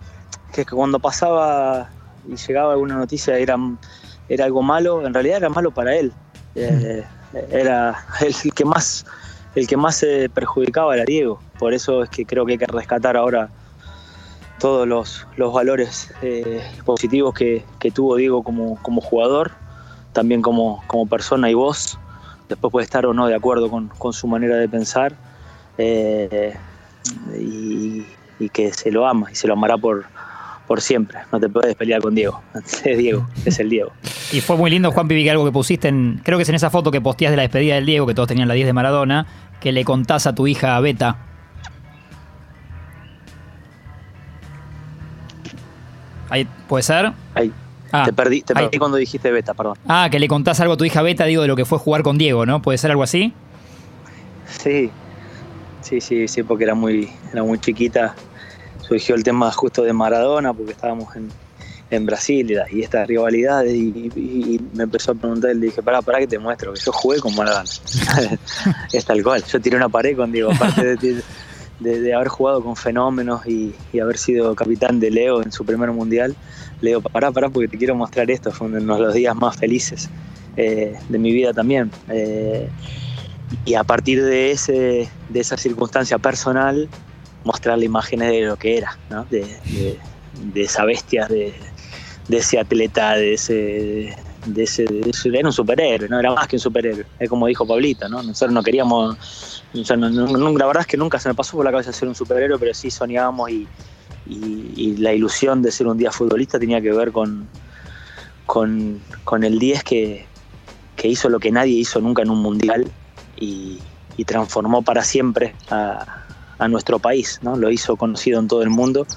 cuando 0.69 0.99
pasaba 0.99 1.89
y 2.27 2.35
llegaba 2.35 2.73
alguna 2.73 2.95
noticia 2.95 3.37
era, 3.37 3.57
era 4.27 4.45
algo 4.45 4.61
malo, 4.61 5.05
en 5.05 5.13
realidad 5.13 5.37
era 5.37 5.49
malo 5.49 5.71
para 5.71 5.95
él. 5.95 6.11
Eh, 6.55 7.03
era 7.51 8.05
el 8.21 8.53
que 8.53 8.65
más 8.65 9.05
el 9.55 9.67
que 9.67 9.77
más 9.77 9.95
se 9.95 10.29
perjudicaba 10.29 10.93
era 10.95 11.05
Diego. 11.05 11.39
Por 11.57 11.73
eso 11.73 12.03
es 12.03 12.09
que 12.09 12.25
creo 12.25 12.45
que 12.45 12.53
hay 12.53 12.57
que 12.57 12.67
rescatar 12.67 13.17
ahora 13.17 13.49
todos 14.59 14.87
los, 14.87 15.25
valores 15.37 16.13
eh, 16.21 16.61
positivos 16.85 17.33
que, 17.33 17.63
tuvo 17.93 18.15
Diego 18.15 18.43
como, 18.43 18.81
como 18.81 19.01
jugador, 19.01 19.51
también 20.13 20.41
como, 20.41 20.83
como 20.87 21.07
persona 21.07 21.49
y 21.49 21.53
voz 21.53 21.97
después 22.49 22.71
puede 22.71 22.83
estar 22.83 23.05
o 23.05 23.13
no 23.13 23.27
de 23.27 23.35
acuerdo 23.35 23.69
con, 23.69 24.13
su 24.13 24.27
manera 24.27 24.57
de 24.57 24.67
pensar 24.67 25.15
eh, 25.79 26.53
y, 27.39 28.49
que 28.49 28.73
se 28.73 28.91
lo 28.91 29.07
ama 29.07 29.31
y 29.31 29.35
se 29.35 29.47
lo 29.47 29.53
amará 29.53 29.77
por, 29.77 30.05
por 30.67 30.81
siempre. 30.81 31.19
No 31.31 31.39
te 31.39 31.47
puedes 31.47 31.75
pelear 31.75 32.01
con 32.01 32.13
Diego. 32.13 32.41
Es 32.83 32.97
Diego, 32.97 33.27
es 33.45 33.59
el 33.59 33.69
Diego. 33.69 33.91
Y 34.31 34.41
fue 34.41 34.57
muy 34.57 34.69
lindo, 34.69 34.91
Juan 34.91 35.07
Pivi, 35.07 35.27
algo 35.29 35.45
que 35.45 35.51
pusiste 35.51 35.87
en. 35.87 36.21
Creo 36.23 36.37
que 36.37 36.43
es 36.43 36.49
en 36.49 36.55
esa 36.55 36.69
foto 36.69 36.91
que 36.91 37.01
posteas 37.01 37.31
de 37.31 37.37
la 37.37 37.43
despedida 37.43 37.75
del 37.75 37.85
Diego, 37.85 38.05
que 38.05 38.13
todos 38.13 38.27
tenían 38.27 38.47
la 38.47 38.53
10 38.53 38.67
de 38.67 38.73
Maradona, 38.73 39.25
que 39.59 39.71
le 39.71 39.85
contás 39.85 40.27
a 40.27 40.35
tu 40.35 40.47
hija 40.47 40.79
Beta. 40.79 41.17
Ahí, 46.29 46.47
¿Puede 46.67 46.83
ser? 46.83 47.11
Ahí. 47.33 47.51
Ah, 47.91 48.03
te 48.05 48.13
perdí, 48.13 48.41
te 48.41 48.53
perdí 48.53 48.77
cuando 48.77 48.97
dijiste 48.97 49.31
beta, 49.31 49.55
perdón. 49.55 49.75
Ah, 49.87 50.09
que 50.11 50.19
le 50.19 50.27
contás 50.27 50.59
algo 50.59 50.75
a 50.75 50.77
tu 50.77 50.85
hija 50.85 51.01
beta, 51.01 51.25
digo, 51.25 51.41
de 51.41 51.47
lo 51.47 51.55
que 51.55 51.65
fue 51.65 51.79
jugar 51.79 52.03
con 52.03 52.19
Diego, 52.19 52.45
¿no? 52.45 52.61
¿Puede 52.61 52.77
ser 52.77 52.91
algo 52.91 53.01
así? 53.01 53.33
Sí, 54.45 54.91
sí, 55.81 56.01
sí, 56.01 56.27
sí, 56.27 56.43
porque 56.43 56.63
era 56.63 56.75
muy, 56.75 57.09
era 57.31 57.43
muy 57.43 57.59
chiquita. 57.59 58.15
Surgió 58.81 59.15
el 59.15 59.23
tema 59.23 59.51
justo 59.51 59.83
de 59.83 59.93
Maradona, 59.93 60.53
porque 60.53 60.71
estábamos 60.71 61.09
en, 61.15 61.29
Brasil 62.05 62.55
y, 62.71 62.81
esta 62.81 63.03
rivalidad 63.03 63.65
y, 63.65 64.61
me 64.73 64.83
empezó 64.83 65.11
a 65.11 65.15
preguntar 65.15 65.55
le 65.55 65.67
dije, 65.67 65.81
pará, 65.81 66.03
pará 66.03 66.19
que 66.19 66.27
te 66.27 66.37
muestro, 66.37 66.71
que 66.71 66.79
yo 66.79 66.91
jugué 66.91 67.19
con 67.19 67.35
Maradona. 67.35 67.69
es 68.93 69.05
tal 69.05 69.23
cual, 69.23 69.43
yo 69.43 69.59
tiré 69.59 69.75
una 69.75 69.89
pared 69.89 70.15
con 70.15 70.31
Diego, 70.31 70.51
aparte 70.51 70.95
de, 71.79 72.13
haber 72.13 72.27
jugado 72.27 72.63
con 72.63 72.75
fenómenos 72.75 73.45
y, 73.47 73.73
haber 73.99 74.17
sido 74.17 74.53
capitán 74.53 74.99
de 74.99 75.09
Leo 75.09 75.41
en 75.41 75.51
su 75.51 75.65
primer 75.65 75.91
mundial 75.91 76.35
le 76.81 76.91
digo, 76.91 77.01
pará, 77.01 77.31
pará, 77.31 77.49
porque 77.49 77.67
te 77.67 77.77
quiero 77.77 77.95
mostrar 77.95 78.29
esto, 78.31 78.51
fue 78.51 78.67
uno 78.67 78.95
de 78.95 79.01
los 79.01 79.13
días 79.13 79.35
más 79.35 79.57
felices 79.57 80.09
eh, 80.55 80.97
de 81.09 81.17
mi 81.17 81.31
vida 81.31 81.53
también. 81.53 81.91
Eh, 82.07 82.69
y 83.65 83.75
a 83.75 83.83
partir 83.83 84.23
de, 84.23 84.51
ese, 84.51 85.09
de 85.29 85.39
esa 85.39 85.57
circunstancia 85.57 86.17
personal, 86.17 86.89
mostrarle 87.43 87.85
imágenes 87.85 88.31
de 88.31 88.41
lo 88.41 88.57
que 88.57 88.77
era, 88.77 88.97
¿no? 89.09 89.25
de, 89.25 89.97
esa 90.55 90.85
bestia, 90.85 91.27
de, 91.27 91.53
ese 92.29 92.59
atleta, 92.59 93.15
de 93.15 93.33
ese, 93.33 94.15
de 94.45 94.63
ese, 94.63 94.85
era 95.25 95.47
un 95.47 95.53
superhéroe, 95.53 96.09
no 96.09 96.19
era 96.19 96.33
más 96.33 96.47
que 96.47 96.57
un 96.57 96.59
superhéroe, 96.59 97.05
es 97.19 97.29
como 97.29 97.47
dijo 97.47 97.65
Pablita, 97.65 98.07
¿no? 98.07 98.21
nosotros 98.21 98.53
no 98.53 98.63
queríamos, 98.63 99.63
la 99.73 100.65
verdad 100.65 100.81
es 100.81 100.87
que 100.87 100.97
nunca 100.97 101.19
se 101.19 101.29
me 101.29 101.35
pasó 101.35 101.57
por 101.57 101.65
la 101.65 101.71
cabeza 101.71 101.91
ser 101.91 102.07
un 102.07 102.15
superhéroe, 102.15 102.59
pero 102.59 102.73
sí 102.73 102.91
soñábamos 102.91 103.49
y, 103.49 103.67
y, 104.27 104.97
la 104.97 105.13
ilusión 105.13 105.61
de 105.61 105.71
ser 105.71 105.87
un 105.87 105.97
día 105.97 106.11
futbolista 106.11 106.59
tenía 106.59 106.81
que 106.81 106.91
ver 106.91 107.11
con, 107.11 107.47
con, 108.45 109.43
el 109.43 109.59
10 109.59 109.83
que, 109.83 110.25
hizo 111.03 111.29
lo 111.29 111.39
que 111.39 111.51
nadie 111.51 111.73
hizo 111.73 112.01
nunca 112.01 112.21
en 112.21 112.29
un 112.29 112.41
mundial 112.41 112.91
y, 113.39 113.79
y 114.17 114.25
transformó 114.25 114.81
para 114.81 115.03
siempre 115.03 115.55
a, 115.69 116.25
a 116.57 116.67
nuestro 116.67 116.99
país, 116.99 117.39
¿no? 117.41 117.55
Lo 117.55 117.71
hizo 117.71 117.95
conocido 117.95 118.39
en 118.39 118.47
todo 118.47 118.61
el 118.61 118.69
mundo 118.69 119.07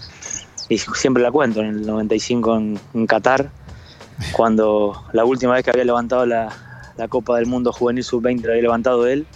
y 0.68 0.78
siempre 0.78 1.22
la 1.22 1.30
cuento, 1.30 1.60
en 1.60 1.66
el 1.66 1.86
95 1.86 2.56
en, 2.56 2.80
en 2.94 3.06
Qatar, 3.06 3.50
cuando 4.32 5.04
la 5.12 5.24
última 5.24 5.54
vez 5.54 5.64
que 5.64 5.70
había 5.70 5.84
levantado 5.84 6.24
la, 6.24 6.48
la 6.96 7.08
Copa 7.08 7.36
del 7.36 7.46
Mundo 7.46 7.72
Juvenil 7.72 8.04
Sub-20 8.04 8.42
la 8.42 8.50
había 8.50 8.62
levantado 8.62 9.06
él, 9.06 9.26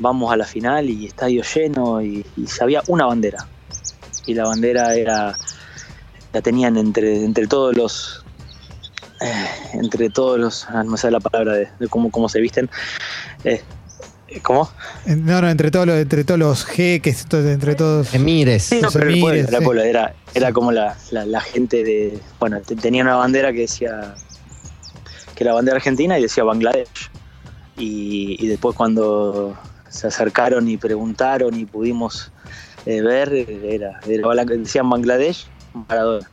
vamos 0.00 0.32
a 0.32 0.36
la 0.36 0.44
final 0.44 0.90
y 0.90 1.06
estadio 1.06 1.42
lleno 1.42 2.02
y, 2.02 2.26
y 2.36 2.46
había 2.60 2.82
una 2.88 3.06
bandera. 3.06 3.46
Y 4.26 4.34
la 4.34 4.44
bandera 4.44 4.94
era, 4.94 5.36
la 6.32 6.40
tenían 6.40 6.76
entre, 6.78 7.24
entre 7.24 7.46
todos 7.46 7.76
los, 7.76 8.24
eh, 9.20 9.48
entre 9.74 10.08
todos 10.08 10.38
los, 10.38 10.66
ah, 10.70 10.82
no 10.82 10.96
sale 10.96 11.12
la 11.12 11.20
palabra 11.20 11.54
de, 11.54 11.68
de 11.78 11.88
cómo, 11.88 12.10
cómo 12.10 12.28
se 12.28 12.40
visten. 12.40 12.70
Eh, 13.44 13.62
¿Cómo? 14.42 14.70
Eh, 15.06 15.16
No, 15.16 15.40
no, 15.40 15.48
entre 15.48 15.70
todos 15.70 15.86
los, 15.86 15.96
entre 15.96 16.24
todos 16.24 16.38
los 16.40 16.64
jeques, 16.64 17.26
entre 17.32 17.74
todos. 17.74 18.12
Emires. 18.14 18.64
Sí, 18.64 18.76
no, 18.76 18.82
Los 18.82 18.92
pero 18.94 19.08
el 19.08 19.20
pueblo, 19.20 19.28
emires, 19.38 19.52
el 19.52 19.58
sí. 19.58 19.64
pueblo, 19.64 19.82
era, 19.82 20.14
era 20.34 20.52
como 20.52 20.72
la, 20.72 20.96
la- 21.10 21.26
la 21.26 21.40
gente 21.40 21.84
de. 21.84 22.18
Bueno, 22.40 22.60
te- 22.60 22.76
tenía 22.76 23.02
una 23.02 23.16
bandera 23.16 23.52
que 23.52 23.60
decía. 23.60 24.14
que 25.34 25.44
era 25.44 25.52
bandera 25.54 25.76
argentina 25.76 26.18
y 26.18 26.22
decía 26.22 26.44
Bangladesh. 26.44 27.10
Y, 27.76 28.36
y 28.38 28.46
después 28.46 28.76
cuando 28.76 29.56
se 29.88 30.06
acercaron 30.06 30.68
y 30.68 30.76
preguntaron 30.76 31.58
y 31.58 31.64
pudimos 31.64 32.30
eh, 32.86 33.00
ver, 33.02 33.32
eh, 33.32 33.46
era, 33.70 34.00
era 34.06 34.44
decían 34.44 34.88
Bangladesh, 34.90 35.46
Maradona. 35.88 36.30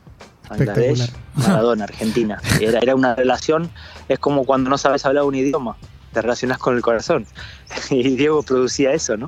Bangladesh. 0.48 1.10
Maradona, 1.34 1.84
Argentina. 1.84 2.40
Era, 2.60 2.78
era 2.80 2.94
una 2.94 3.14
relación, 3.14 3.70
es 4.08 4.18
como 4.18 4.44
cuando 4.44 4.68
no 4.70 4.76
sabes 4.78 5.04
hablar 5.06 5.24
un 5.24 5.34
idioma, 5.34 5.76
te 6.12 6.22
relacionas 6.22 6.58
con 6.58 6.76
el 6.76 6.82
corazón. 6.82 7.26
Y 7.90 8.16
Diego 8.16 8.42
producía 8.42 8.92
eso, 8.92 9.16
¿no? 9.16 9.26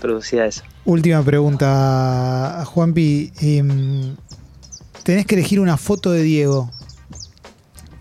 Producía 0.00 0.46
eso. 0.46 0.62
Última 0.84 1.22
pregunta, 1.22 2.62
Juanpi. 2.66 3.32
Em, 3.40 4.16
tenés 5.02 5.26
que 5.26 5.34
elegir 5.34 5.60
una 5.60 5.76
foto 5.76 6.10
de 6.12 6.22
Diego. 6.22 6.70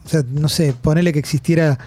O 0.05 0.09
sea, 0.09 0.23
no 0.27 0.49
sé, 0.49 0.73
ponele 0.73 1.13
que 1.13 1.19
existiera 1.19 1.79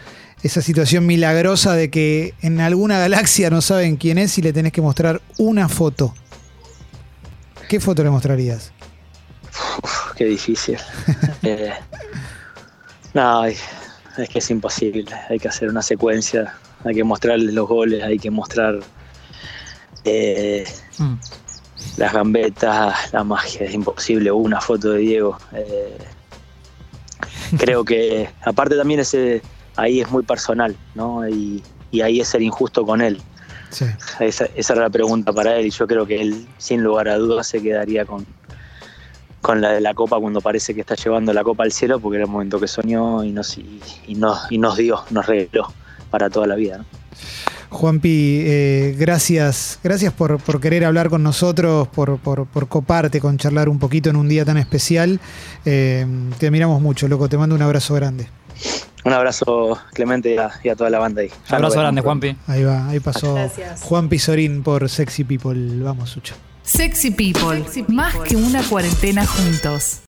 esa 0.42 0.62
situación 0.62 1.06
milagrosa 1.06 1.74
de 1.74 1.90
que 1.90 2.34
en 2.42 2.60
alguna 2.60 2.98
galaxia 2.98 3.50
no 3.50 3.60
saben 3.60 3.96
quién 3.96 4.18
es 4.18 4.38
y 4.38 4.42
le 4.42 4.52
tenés 4.52 4.72
que 4.72 4.80
mostrar 4.80 5.20
una 5.36 5.68
foto. 5.68 6.14
¿Qué 7.68 7.80
foto 7.80 8.02
le 8.02 8.10
mostrarías? 8.10 8.72
Uf, 9.82 10.14
qué 10.16 10.24
difícil. 10.24 10.78
Eh, 11.42 11.72
no, 13.14 13.44
es 14.22 14.28
que 14.28 14.38
es 14.38 14.50
imposible. 14.50 15.06
Hay 15.28 15.38
que 15.38 15.48
hacer 15.48 15.68
una 15.68 15.82
secuencia, 15.82 16.54
hay 16.84 16.94
que 16.94 17.04
mostrarle 17.04 17.52
los 17.52 17.68
goles, 17.68 18.02
hay 18.02 18.18
que 18.18 18.30
mostrar 18.30 18.80
eh, 20.04 20.64
Mm. 20.98 21.14
las 21.96 22.12
gambetas, 22.12 23.12
la 23.12 23.24
magia. 23.24 23.66
Es 23.66 23.74
imposible 23.74 24.30
una 24.32 24.60
foto 24.60 24.92
de 24.92 24.98
Diego. 24.98 25.38
Eh, 25.52 25.98
creo 27.58 27.84
que, 27.84 28.28
aparte 28.42 28.76
también 28.76 29.00
ese 29.00 29.42
ahí 29.76 30.00
es 30.00 30.10
muy 30.10 30.22
personal, 30.24 30.76
¿no? 30.94 31.28
Y, 31.28 31.62
y 31.90 32.00
ahí 32.00 32.20
es 32.20 32.28
ser 32.28 32.42
injusto 32.42 32.84
con 32.84 33.00
él. 33.00 33.20
Sí. 33.70 33.84
Esa, 34.20 34.46
esa 34.56 34.72
era 34.72 34.82
la 34.82 34.90
pregunta 34.90 35.32
para 35.32 35.56
él 35.56 35.66
y 35.66 35.70
yo 35.70 35.86
creo 35.86 36.06
que 36.06 36.20
él, 36.20 36.46
sin 36.56 36.82
lugar 36.82 37.08
a 37.08 37.16
dudas, 37.16 37.46
se 37.46 37.62
quedaría 37.62 38.04
con, 38.04 38.26
con 39.40 39.60
la 39.60 39.70
de 39.70 39.80
la 39.80 39.94
copa 39.94 40.18
cuando 40.18 40.40
parece 40.40 40.74
que 40.74 40.80
está 40.80 40.94
llevando 40.94 41.32
la 41.32 41.44
copa 41.44 41.64
al 41.64 41.72
cielo 41.72 42.00
porque 42.00 42.16
era 42.16 42.24
el 42.24 42.30
momento 42.30 42.58
que 42.58 42.68
soñó 42.68 43.22
y 43.24 43.32
nos, 43.32 43.56
y, 43.58 43.80
y 44.06 44.14
nos, 44.14 44.50
y 44.50 44.58
nos 44.58 44.76
dio, 44.76 45.02
nos 45.10 45.26
regaló 45.26 45.72
para 46.10 46.30
toda 46.30 46.46
la 46.46 46.54
vida. 46.54 46.78
¿no? 46.78 46.84
Juanpi, 47.70 48.42
eh, 48.46 48.96
gracias, 48.98 49.78
gracias 49.84 50.12
por, 50.12 50.38
por 50.38 50.60
querer 50.60 50.84
hablar 50.84 51.10
con 51.10 51.22
nosotros, 51.22 51.86
por, 51.88 52.18
por, 52.18 52.46
por 52.46 52.68
coparte 52.68 53.20
con 53.20 53.36
charlar 53.36 53.68
un 53.68 53.78
poquito 53.78 54.08
en 54.08 54.16
un 54.16 54.28
día 54.28 54.44
tan 54.44 54.56
especial. 54.56 55.20
Eh, 55.64 56.06
te 56.38 56.46
admiramos 56.46 56.80
mucho, 56.80 57.08
loco. 57.08 57.28
Te 57.28 57.36
mando 57.36 57.54
un 57.54 57.62
abrazo 57.62 57.94
grande. 57.94 58.28
Un 59.04 59.12
abrazo, 59.12 59.78
Clemente, 59.92 60.34
y 60.34 60.38
a, 60.38 60.50
y 60.64 60.68
a 60.70 60.76
toda 60.76 60.90
la 60.90 60.98
banda 60.98 61.22
ahí. 61.22 61.30
Ya 61.48 61.56
Abrazo 61.56 61.78
grande. 61.78 62.00
Juanpi. 62.00 62.36
Ahí 62.46 62.64
va, 62.64 62.88
ahí 62.88 63.00
pasó 63.00 63.34
Gracias. 63.34 63.82
Juan 63.82 64.08
Pizorín 64.08 64.62
por 64.62 64.88
Sexy 64.88 65.24
People. 65.24 65.82
Vamos, 65.82 66.10
Sucho. 66.10 66.34
Sexy 66.68 67.10
People, 67.10 67.64
más 67.88 68.14
que 68.28 68.36
una 68.36 68.62
cuarentena 68.62 69.26
juntos. 69.26 70.00